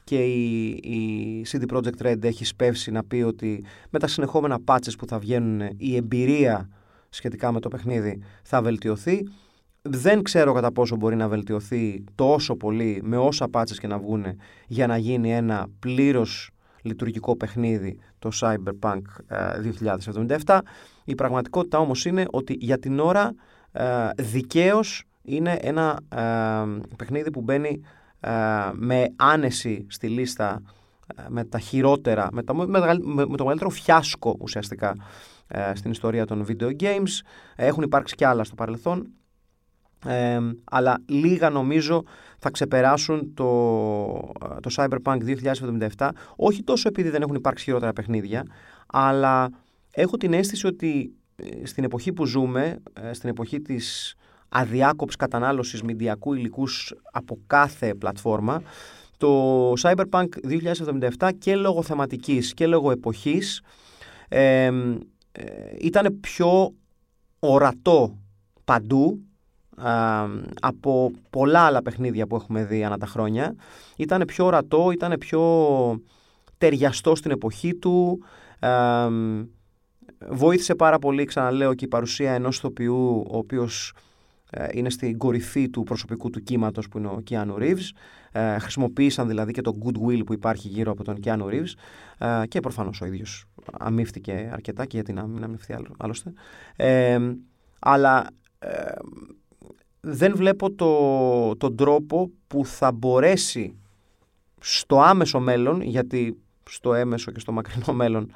[0.07, 4.93] και η, η CD Projekt Red έχει σπεύσει να πει ότι με τα συνεχόμενα patches
[4.99, 6.69] που θα βγαίνουν η εμπειρία
[7.09, 9.29] σχετικά με το παιχνίδι θα βελτιωθεί.
[9.83, 14.25] Δεν ξέρω κατά πόσο μπορεί να βελτιωθεί τόσο πολύ με όσα πάτσες και να βγουν
[14.67, 16.51] για να γίνει ένα πλήρως
[16.83, 20.39] λειτουργικό παιχνίδι το Cyberpunk 2077.
[20.47, 20.59] Ε,
[21.05, 23.35] η πραγματικότητα όμως είναι ότι για την ώρα
[23.73, 27.81] ε, δικαίως είναι ένα ε, παιχνίδι που μπαίνει ε,
[28.73, 30.63] με άνεση στη λίστα
[31.29, 32.67] με τα χειρότερα, με, με,
[33.27, 34.97] με το μεγαλύτερο φιάσκο ουσιαστικά
[35.49, 37.21] ε, στην ιστορία των video games.
[37.57, 39.09] Έχουν υπάρξει και άλλα στο παρελθόν.
[40.07, 42.05] Ε, αλλά λίγα νομίζω
[42.39, 43.47] θα ξεπεράσουν το,
[44.61, 45.19] το Cyberpunk
[45.97, 48.47] 2077 όχι τόσο επειδή δεν έχουν υπάρξει χειρότερα παιχνίδια
[48.87, 49.51] αλλά
[49.91, 52.79] έχω την αίσθηση ότι ε, στην εποχή που ζούμε
[53.11, 54.15] στην εποχή της
[54.59, 58.63] αδιάκοψης κατανάλωσης μηντιακού υλικούς από κάθε πλατφόρμα
[59.17, 60.29] το Cyberpunk
[61.19, 63.63] 2077 και λόγω θεματικής και λόγω εποχής
[64.29, 64.71] ε,
[65.79, 66.75] ήταν πιο
[67.39, 68.19] ορατό
[68.65, 69.21] παντού
[70.61, 73.55] από πολλά άλλα παιχνίδια που έχουμε δει ανά τα χρόνια.
[73.97, 75.43] Ήταν πιο ορατό, ήταν πιο
[76.59, 78.25] ταιριαστό στην εποχή του.
[80.29, 84.01] βοήθησε πάρα πολύ, ξαναλέω, και η παρουσία ενός ηθοποιού ο οποίος ε,
[84.73, 87.91] είναι στην κορυφή του προσωπικού του κύματος που είναι ο Keanu Reeves.
[88.33, 91.73] Ε, χρησιμοποίησαν δηλαδή και το goodwill που υπάρχει γύρω από τον Keanu Reeves
[92.19, 96.33] ε, και προφανώς ο ίδιος αμύφθηκε αρκετά και γιατί να μην αμύφθει άλλωστε.
[96.77, 97.19] Ε,
[97.79, 98.27] αλλά
[98.59, 98.93] ε,
[100.01, 103.77] δεν βλέπω το, τον τρόπο που θα μπορέσει
[104.61, 108.33] στο άμεσο μέλλον, γιατί στο έμεσο και στο μακρινό μέλλον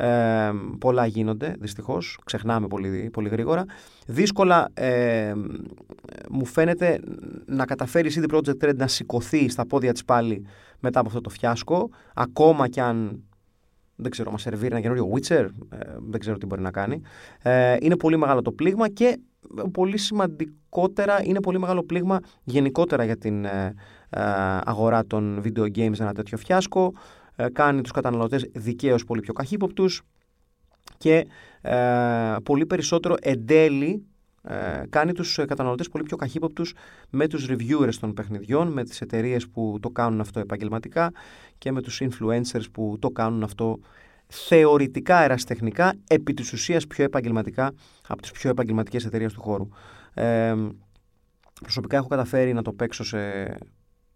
[0.00, 3.64] Ε, πολλά γίνονται, δυστυχώς, ξεχνάμε πολύ, πολύ γρήγορα.
[4.06, 5.32] Δύσκολα ε,
[6.30, 7.00] μου φαίνεται
[7.46, 10.46] να καταφέρει η CD Projekt Red να σηκωθεί στα πόδια της πάλι
[10.78, 13.24] μετά από αυτό το φιάσκο, ακόμα κι αν
[13.96, 15.78] δεν ξέρω, μας σερβίρει ένα καινούριο Witcher, ε,
[16.10, 17.00] δεν ξέρω τι μπορεί να κάνει.
[17.42, 19.18] Ε, είναι πολύ μεγάλο το πλήγμα και
[19.72, 23.74] πολύ σημαντικότερα είναι πολύ μεγάλο πλήγμα γενικότερα για την ε,
[24.10, 24.20] ε,
[24.64, 26.92] αγορά των video games ένα τέτοιο φιάσκο.
[27.36, 30.02] Ε, κάνει τους καταναλωτές δικαίως πολύ πιο καχύποπτους
[30.98, 31.26] και
[32.42, 34.04] πολύ περισσότερο εν τέλει
[34.88, 36.74] κάνει τους καταναλωτές πολύ πιο καχύποπτους
[37.10, 41.12] με τους reviewers των παιχνιδιών, με τις εταιρείες που το κάνουν αυτό επαγγελματικά
[41.58, 43.78] και με τους influencers που το κάνουν αυτό
[44.26, 47.72] θεωρητικά ερασιτεχνικά, επί της ουσίας πιο επαγγελματικά
[48.08, 49.68] από τις πιο επαγγελματικές εταιρείες του χώρου.
[50.14, 50.54] Ε,
[51.60, 53.18] προσωπικά έχω καταφέρει να το παίξω σε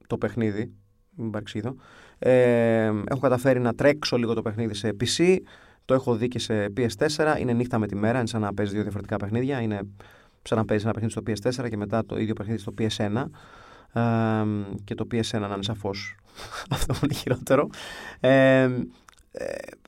[0.07, 0.73] το παιχνίδι,
[1.17, 1.77] μην παρεξίδω.
[2.19, 5.37] Ε, έχω καταφέρει να τρέξω λίγο το παιχνίδι σε PC,
[5.85, 8.73] το έχω δει και σε PS4, είναι νύχτα με τη μέρα, είναι σαν να παίζει
[8.73, 9.81] δύο διαφορετικά παιχνίδια, είναι
[10.43, 13.25] σαν να παίζει ένα παιχνίδι στο PS4 και μετά το ίδιο παιχνίδι στο PS1
[13.93, 14.45] ες,
[14.85, 16.17] και το PS1 να είναι σαφώς
[16.71, 17.69] αυτό που είναι χειρότερο.
[18.21, 18.69] Ε,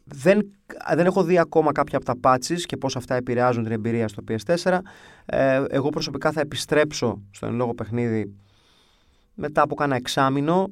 [0.04, 0.52] δεν,
[0.94, 4.22] δεν έχω δει ακόμα κάποια από τα patches και πώς αυτά επηρεάζουν την εμπειρία στο
[4.28, 4.78] PS4.
[5.26, 8.34] Ε, εγώ προσωπικά θα επιστρέψω στο εν λόγω παιχνίδι
[9.37, 10.70] μετά από κάνα εξάμεινο,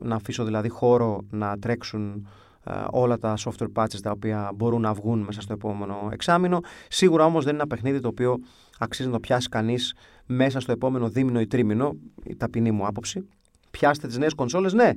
[0.00, 2.28] να αφήσω δηλαδή χώρο να τρέξουν
[2.64, 6.60] ε, όλα τα software patches τα οποία μπορούν να βγουν μέσα στο επόμενο εξάμεινο.
[6.88, 8.38] Σίγουρα όμως δεν είναι ένα παιχνίδι το οποίο
[8.78, 9.94] αξίζει να το πιάσει κανείς
[10.26, 13.28] μέσα στο επόμενο δίμηνο ή τρίμηνο, η ταπεινή μου άποψη.
[13.70, 14.92] Πιάστε τις νέες κονσόλες, ναι,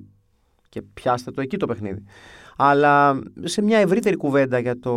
[0.69, 2.03] και πιάστε το εκεί το παιχνίδι.
[2.57, 4.91] Αλλά σε μια ευρύτερη κουβέντα για το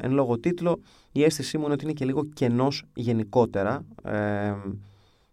[0.00, 0.80] εν λόγω τίτλο,
[1.12, 3.84] η αίσθησή μου είναι ότι είναι και λίγο κενός γενικότερα.
[4.02, 4.54] Ε,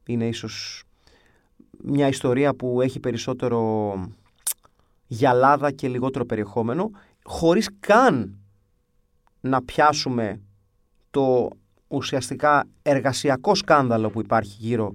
[0.05, 0.83] είναι ίσως
[1.83, 3.93] μια ιστορία που έχει περισσότερο
[5.07, 6.91] γυαλάδα και λιγότερο περιεχόμενο,
[7.23, 8.35] χωρίς καν
[9.41, 10.41] να πιάσουμε
[11.09, 11.49] το
[11.87, 14.93] ουσιαστικά εργασιακό σκάνδαλο που υπάρχει γύρω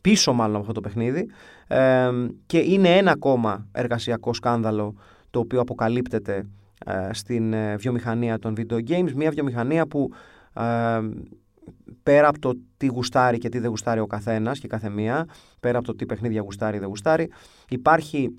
[0.00, 1.30] πίσω μάλλον από αυτό το παιχνίδι
[1.66, 2.10] ε,
[2.46, 4.94] και είναι ένα ακόμα εργασιακό σκάνδαλο
[5.30, 6.46] το οποίο αποκαλύπτεται
[6.86, 10.10] ε, στην ε, βιομηχανία των video games, μια βιομηχανία που
[10.54, 10.98] ε,
[12.02, 15.28] πέρα από το τι γουστάρει και τι δεν γουστάρει ο καθένας και κάθε μία,
[15.60, 17.30] πέρα από το τι παιχνίδια γουστάρει ή δεν γουστάρει,
[17.68, 18.38] υπάρχει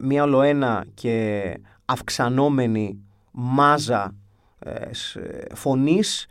[0.00, 2.98] μια ολοένα και αυξανόμενη
[3.30, 4.14] μάζα
[5.54, 6.26] φωνής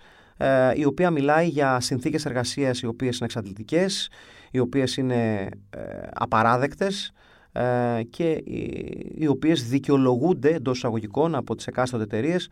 [0.76, 4.10] η οποία μιλάει για συνθήκες εργασίας οι οποίες είναι εξαντλητικές,
[4.52, 5.50] οι οποίες είναι
[6.14, 7.14] απαράδεκτες
[7.52, 12.50] ε, και οι, οι οποίες δικαιολογούνται εντός εισαγωγικών από τις εκάστοτε εταιρείες.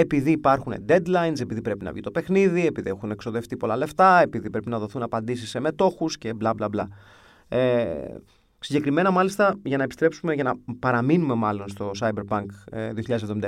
[0.00, 4.20] Ε, επειδή υπάρχουν deadlines, επειδή πρέπει να βγει το παιχνίδι, επειδή έχουν εξοδευτεί πολλά λεφτά,
[4.20, 6.88] επειδή πρέπει να δοθούν απαντήσεις σε μετόχους και μπλα μπλα μπλα.
[7.48, 8.14] Ε,
[8.58, 12.46] συγκεκριμένα μάλιστα για να επιστρέψουμε, για να παραμείνουμε μάλλον στο Cyberpunk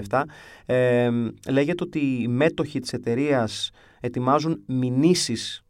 [0.09, 0.23] 2077
[0.67, 1.11] ε,
[1.49, 5.62] λέγεται ότι οι μέτοχοι της εταιρείας ετοιμάζουν μηνύσεις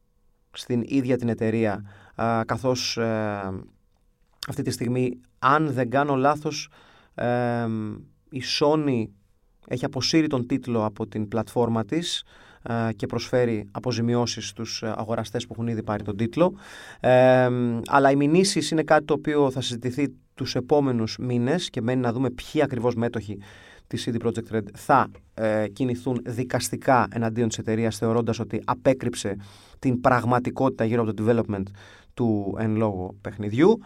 [0.53, 1.85] στην ίδια την εταιρεία
[2.47, 3.41] καθώς ε,
[4.49, 6.69] αυτή τη στιγμή, αν δεν κάνω λάθος,
[7.15, 7.67] ε,
[8.31, 9.05] η Sony
[9.69, 12.25] έχει αποσύρει τον τίτλο από την πλατφόρμα της
[12.63, 16.55] ε, και προσφέρει αποζημιώσεις στους αγοραστές που έχουν ήδη πάρει τον τίτλο.
[17.87, 22.13] αλλά οι μηνύσεις είναι κάτι το οποίο θα συζητηθεί τους επόμενους μήνες και μένει να
[22.13, 23.39] δούμε ποιοι ακριβώς μέτοχοι
[23.87, 29.37] της CD Projekt Red θα ε, κινηθούν δικαστικά εναντίον της εταιρείας θεωρώντας ότι απέκρυψε
[29.79, 31.63] την πραγματικότητα γύρω από το development
[32.15, 33.79] του εν λόγω παιχνιδιού.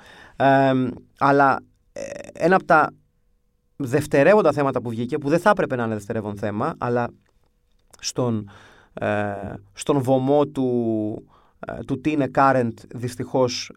[1.19, 1.61] αλλά
[1.93, 2.01] ε,
[2.33, 2.91] ένα από τα
[3.77, 7.09] δευτερεύοντα θέματα που βγήκε, που δεν θα έπρεπε να είναι δευτερεύον θέμα, αλλά
[7.99, 8.51] στον,
[8.95, 9.33] ε,
[9.73, 11.29] στον βωμό του,
[11.67, 13.73] ε, του τι είναι current δυστυχώς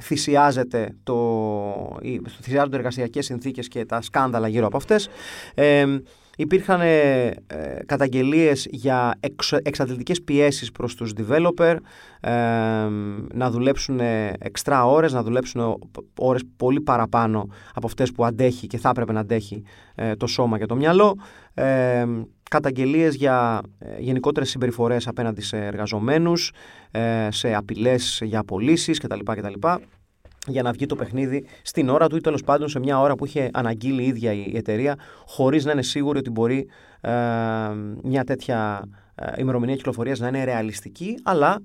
[0.00, 1.98] θυσιάζεται το,
[2.40, 5.08] θυσιάζονται εργασιακές συνθήκες και τα σκάνδαλα γύρω από αυτές.
[6.40, 7.34] Υπήρχαν ε, ε,
[7.86, 11.76] καταγγελίες για εξ, εξαντλητικές πιέσεις προς τους developer
[12.20, 12.30] ε,
[13.32, 14.00] να δουλέψουν
[14.38, 15.78] εξτρά ώρες, να δουλέψουν
[16.18, 19.62] ώρες πολύ παραπάνω από αυτές που αντέχει και θα έπρεπε να αντέχει
[19.94, 21.16] ε, το σώμα και το μυαλό.
[21.54, 22.04] Ε,
[22.50, 26.52] καταγγελίες για ε, γενικότερες συμπεριφορές απέναντι σε εργαζομένους,
[27.28, 29.20] σε απειλές για απολύσεις κτλ.
[29.24, 29.68] κτλ
[30.50, 33.24] για να βγει το παιχνίδι στην ώρα του ή τέλος πάντων σε μια ώρα που
[33.24, 36.68] είχε αναγγείλει η ίδια η εταιρεία, χωρίς να είναι σίγουρη ότι μπορεί
[37.00, 37.10] ε,
[38.02, 41.62] μια τέτοια ε, ημερομηνία κυκλοφορίας να είναι ρεαλιστική, αλλά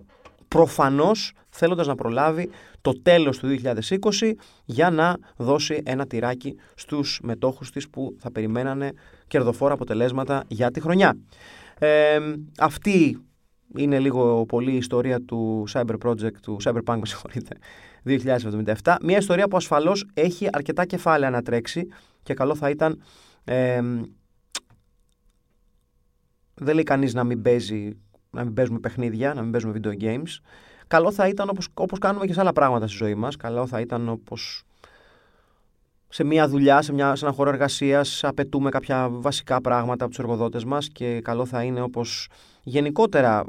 [0.48, 2.50] προφανώς θέλοντας να προλάβει
[2.82, 4.32] το τέλος του 2020
[4.66, 8.92] για να δώσει ένα τυράκι στους μετόχους της που θα περιμένανε
[9.28, 11.18] κερδοφόρα αποτελέσματα για τη χρονιά.
[11.80, 12.20] Ε,
[12.60, 13.20] αυτή
[13.76, 17.58] είναι λίγο πολύ η ιστορία του Cyber Project, του Cyberpunk, με συγχωρείτε,
[18.84, 18.96] 2077.
[19.02, 21.88] Μια ιστορία που ασφαλώς έχει αρκετά κεφάλαια να τρέξει
[22.24, 23.02] και καλό θα ήταν
[23.44, 23.82] ε,
[26.56, 27.98] δεν λέει κανείς να μην παίζει
[28.36, 30.40] να μην παίζουμε παιχνίδια, να μην παίζουμε video games.
[30.88, 33.36] Καλό θα ήταν όπως, όπως κάνουμε και σε άλλα πράγματα στη ζωή μας.
[33.36, 34.64] Καλό θα ήταν όπως
[36.10, 40.24] σε μια δουλειά, σε, μια, σε ένα χώρο εργασίας, απαιτούμε κάποια βασικά πράγματα από τους
[40.24, 42.28] εργοδότες μας και καλό θα είναι όπως
[42.66, 43.46] γενικότερα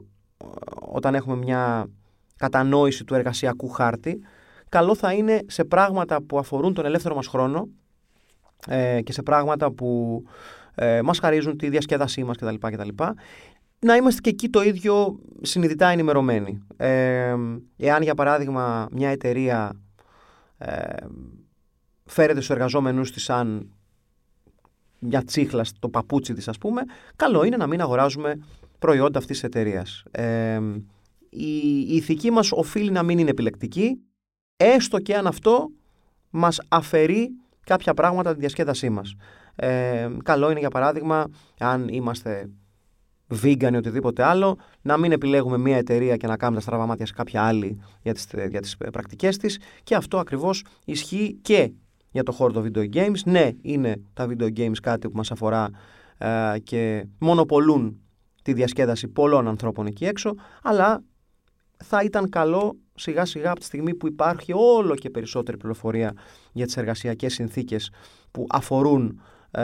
[0.81, 1.87] όταν έχουμε μια
[2.37, 4.19] κατανόηση του εργασιακού χάρτη,
[4.69, 7.69] καλό θα είναι σε πράγματα που αφορούν τον ελεύθερο μας χρόνο
[8.67, 10.23] ε, και σε πράγματα που
[10.75, 12.55] ε, μας χαρίζουν τη διασκέδασή μας κτλ.
[12.59, 12.89] κτλ
[13.79, 16.63] να είμαστε και εκεί το ίδιο συνειδητά ενημερωμένοι.
[16.77, 17.35] Ε,
[17.77, 19.73] εάν για παράδειγμα μια εταιρεία
[20.59, 20.95] ε,
[22.05, 23.71] φέρεται στους εργαζόμενους της σαν
[24.99, 26.83] μια τσίχλα στο παπούτσι της ας πούμε,
[27.17, 28.39] καλό είναι να μην αγοράζουμε
[28.79, 30.03] προϊόντα αυτής της εταιρείας.
[30.11, 30.61] Ε,
[31.31, 34.01] η, η ηθική μας οφείλει να μην είναι επιλεκτική,
[34.57, 35.69] έστω και αν αυτό
[36.31, 37.29] μας αφαιρεί
[37.67, 39.15] κάποια πράγματα τη διασκέδασή μας.
[39.57, 41.27] Ε, καλό είναι για παράδειγμα,
[41.59, 42.51] αν είμαστε
[43.43, 47.07] vegan ή οτιδήποτε άλλο, να μην επιλέγουμε μία εταιρεία και να κάνουμε τα στραβά μάτια
[47.07, 51.73] σε κάποια άλλη για τις, για τις πρακτικές της και αυτό ακριβώς ισχύει και
[52.11, 53.21] για το χώρο των video games.
[53.25, 55.71] Ναι, είναι τα video games κάτι που μας αφορά
[56.19, 58.01] ε, και μονοπολούν
[58.47, 61.03] τη διασκέδαση πολλών ανθρώπων εκεί έξω, αλλά
[61.77, 66.13] θα ήταν καλό σιγά σιγά από τη στιγμή που υπάρχει όλο και περισσότερη πληροφορία
[66.53, 67.91] για τις εργασιακές συνθήκες
[68.31, 69.21] που αφορούν
[69.51, 69.63] ε,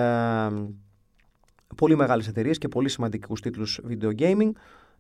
[1.77, 4.51] πολύ μεγάλες εταιρείες και πολύ σημαντικούς τίτλους video gaming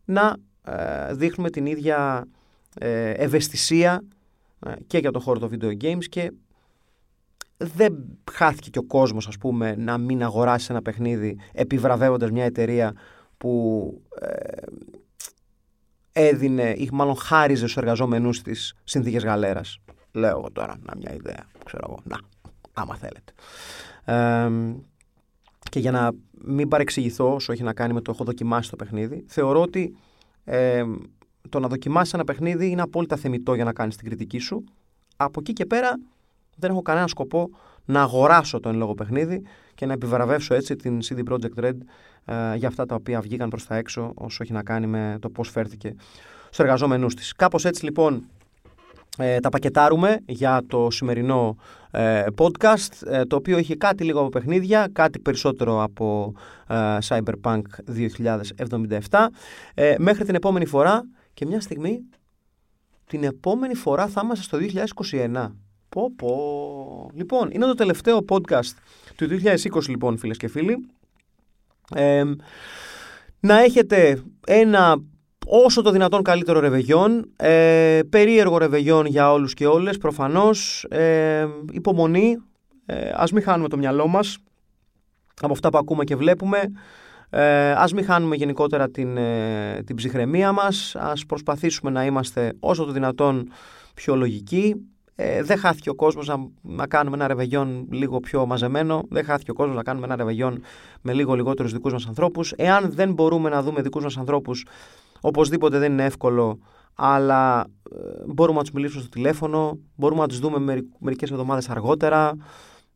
[0.04, 2.28] να ε, δείχνουμε την ίδια
[2.78, 4.02] ε, ευαισθησία
[4.66, 6.32] ε, και για το χώρο των video games και
[7.56, 12.92] δεν χάθηκε και ο κόσμος ας πούμε να μην αγοράσει ένα παιχνίδι επιβραβεύοντας μια εταιρεία
[13.42, 14.00] που
[16.12, 19.78] έδινε ή μάλλον χάριζε στους εργαζόμενους της συνθήκες γαλέρας.
[20.12, 22.18] Λέω εγώ τώρα, να μια ιδέα, ξέρω εγώ, να,
[22.72, 23.32] άμα θέλετε.
[25.70, 26.12] Και για να
[26.44, 29.96] μην παρεξηγηθώ όσο έχει να κάνει με το έχω δοκιμάσει το παιχνίδι, θεωρώ ότι
[30.44, 30.84] ε,
[31.48, 34.64] το να δοκιμάσεις ένα παιχνίδι είναι απόλυτα θεμητό για να κάνεις την κριτική σου.
[35.16, 36.00] Από εκεί και πέρα
[36.56, 37.50] δεν έχω κανένα σκοπό
[37.84, 39.42] να αγοράσω το εν λόγω παιχνίδι
[39.74, 41.76] και να επιβραβεύσω έτσι την CD Projekt Red
[42.24, 45.28] ε, για αυτά τα οποία βγήκαν προς τα έξω όσο έχει να κάνει με το
[45.28, 45.94] πώς φέρθηκε
[46.44, 47.32] στους εργαζόμενους της.
[47.32, 48.24] Κάπως έτσι λοιπόν
[49.18, 51.56] ε, τα πακετάρουμε για το σημερινό
[51.90, 56.34] ε, podcast ε, το οποίο έχει κάτι λίγο από παιχνίδια, κάτι περισσότερο από
[57.08, 57.62] Cyberpunk
[59.08, 59.26] 2077
[59.98, 61.02] μέχρι την επόμενη φορά
[61.34, 62.00] και μια στιγμή
[63.06, 64.58] την επόμενη φορά θα είμαστε στο
[65.32, 65.46] 2021
[65.92, 67.10] πω πω.
[67.14, 68.76] Λοιπόν είναι το τελευταίο podcast
[69.16, 69.28] του
[69.72, 70.86] 2020 λοιπόν φίλες και φίλοι.
[73.40, 75.02] Να έχετε ένα
[75.46, 82.36] όσο το δυνατόν καλύτερο ρεβεγιόν, ε, περίεργο ρεβεγιόν για όλους και όλες προφανώς, ε, υπομονή,
[82.86, 84.38] ε, ας μην χάνουμε το μυαλό μας
[85.40, 86.58] από αυτά που ακούμε και βλέπουμε,
[87.30, 92.84] ε, ας μην χάνουμε γενικότερα την, ε, την ψυχραιμία μας, ας προσπαθήσουμε να είμαστε όσο
[92.84, 93.52] το δυνατόν
[93.94, 94.74] πιο λογικοί,
[95.14, 99.50] ε, δεν χάθηκε ο κόσμος να, να κάνουμε ένα ρεβεγιόν λίγο πιο μαζεμένο, δεν χάθηκε
[99.50, 100.62] ο κόσμος να κάνουμε ένα ρεβεγιόν
[101.02, 102.52] με λίγο λιγότερους δικούς μας ανθρώπους.
[102.56, 104.64] Εάν δεν μπορούμε να δούμε δικούς μας ανθρώπους
[105.24, 106.58] Οπωσδήποτε δεν είναι εύκολο,
[106.94, 112.32] αλλά ε, μπορούμε να τους μιλήσουμε στο τηλέφωνο, μπορούμε να τους δούμε μερικές εβδομάδες αργότερα.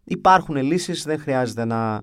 [0.05, 2.03] Υπάρχουν λύσεις, δεν χρειάζεται να,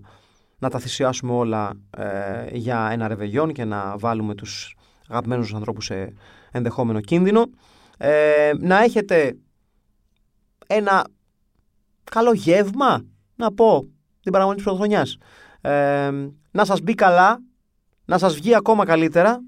[0.60, 2.06] να τα θυσιάσουμε όλα ε,
[2.52, 4.76] για ένα ρεβεγιόν και να βάλουμε τους
[5.08, 6.14] αγαπημένους ανθρώπους σε
[6.52, 7.46] ενδεχόμενο κίνδυνο.
[7.98, 9.38] Ε, να έχετε
[10.76, 11.06] ένα
[12.04, 13.06] καλό γεύμα,
[13.36, 13.88] να πω,
[14.22, 15.18] την παραμονή της πρωτοχρονιάς.
[15.62, 16.12] Ε,
[16.52, 17.40] να σας μπει καλά,
[18.06, 19.40] να σας βγει ακόμα καλύτερα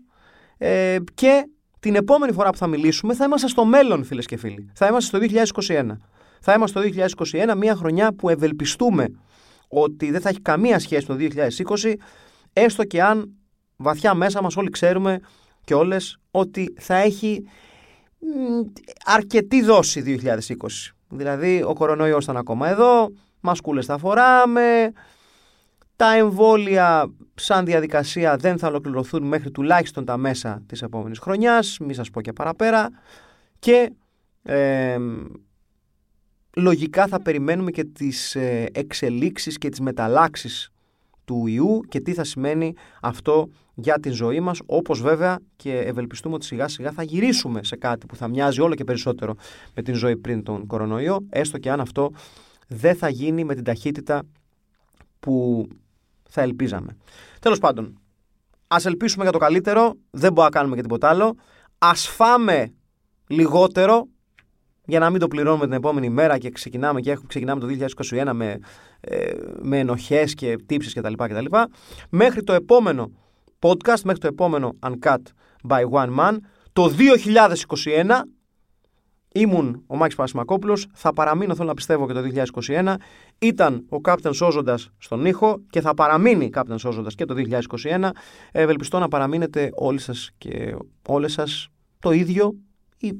[0.57, 1.49] ε, και
[1.79, 4.69] την επόμενη φορά που θα μιλήσουμε θα είμαστε στο μέλλον, φίλες και φίλοι.
[4.73, 5.87] Θα είμαστε στο 2021.
[6.41, 7.05] Θα είμαστε στο
[7.51, 9.07] 2021, μια χρονιά που ευελπιστούμε
[9.67, 11.35] ότι δεν θα έχει καμία σχέση με το
[11.83, 11.93] 2020,
[12.53, 13.35] έστω και αν
[13.75, 15.19] βαθιά μέσα μας όλοι ξέρουμε
[15.63, 17.43] και όλες ότι θα έχει
[19.05, 20.37] αρκετή δόση 2020.
[21.09, 24.91] Δηλαδή ο κορονοϊός ήταν ακόμα εδώ, μασκούλες θα φοράμε,
[25.95, 31.93] τα εμβόλια σαν διαδικασία δεν θα ολοκληρωθούν μέχρι τουλάχιστον τα μέσα της επόμενης χρονιάς, μη
[31.93, 32.89] σας πω και παραπέρα.
[33.59, 33.91] Και
[36.55, 40.69] λογικά θα περιμένουμε και τις ε, εξελίξεις και τις μεταλλάξεις
[41.25, 46.35] του ιού και τι θα σημαίνει αυτό για την ζωή μας, όπως βέβαια και ευελπιστούμε
[46.35, 49.35] ότι σιγά σιγά θα γυρίσουμε σε κάτι που θα μοιάζει όλο και περισσότερο
[49.73, 52.11] με την ζωή πριν τον κορονοϊό, έστω και αν αυτό
[52.67, 54.23] δεν θα γίνει με την ταχύτητα
[55.19, 55.67] που
[56.29, 56.97] θα ελπίζαμε.
[57.39, 57.99] Τέλος πάντων,
[58.67, 59.93] ας ελπίσουμε για το καλύτερο.
[60.09, 61.35] Δεν μπορούμε να κάνουμε και τίποτα άλλο.
[61.77, 62.73] Α φάμε
[63.27, 64.07] λιγότερο.
[64.85, 68.33] Για να μην το πληρώνουμε την επόμενη μέρα και ξεκινάμε και έχουμε, ξεκινάμε το 2021
[68.33, 68.59] με,
[68.99, 71.13] ε, με ενοχές και τύψεις κτλ.
[71.13, 71.45] κτλ.
[72.09, 73.11] Μέχρι το επόμενο
[73.59, 75.21] podcast, μέχρι το επόμενο Uncut
[75.69, 76.37] by One Man,
[76.73, 78.25] το 2021
[79.35, 82.95] ήμουν ο Μάκης Πασμακόπουλος, θα παραμείνω θέλω να πιστεύω και το 2021,
[83.39, 88.09] ήταν ο Κάπτεν Σώζοντας στον ήχο και θα παραμείνει Κάπτεν Σώζοντας και το 2021.
[88.51, 90.75] Ευελπιστώ να παραμείνετε όλοι σας και
[91.07, 91.67] όλες σας
[91.99, 92.55] το ίδιο
[92.97, 93.13] ή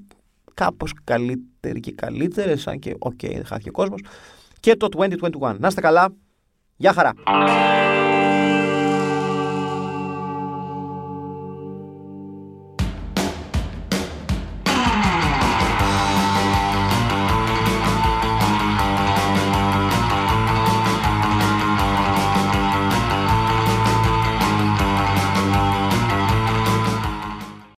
[0.56, 4.02] κάπως καλύτεροι και καλύτερες, σαν και οκ, okay, δεν χάθηκε ο κόσμος,
[4.60, 4.88] και το
[5.40, 5.56] 2021.
[5.60, 6.14] Να είστε καλά.
[6.76, 7.14] Γεια χαρά.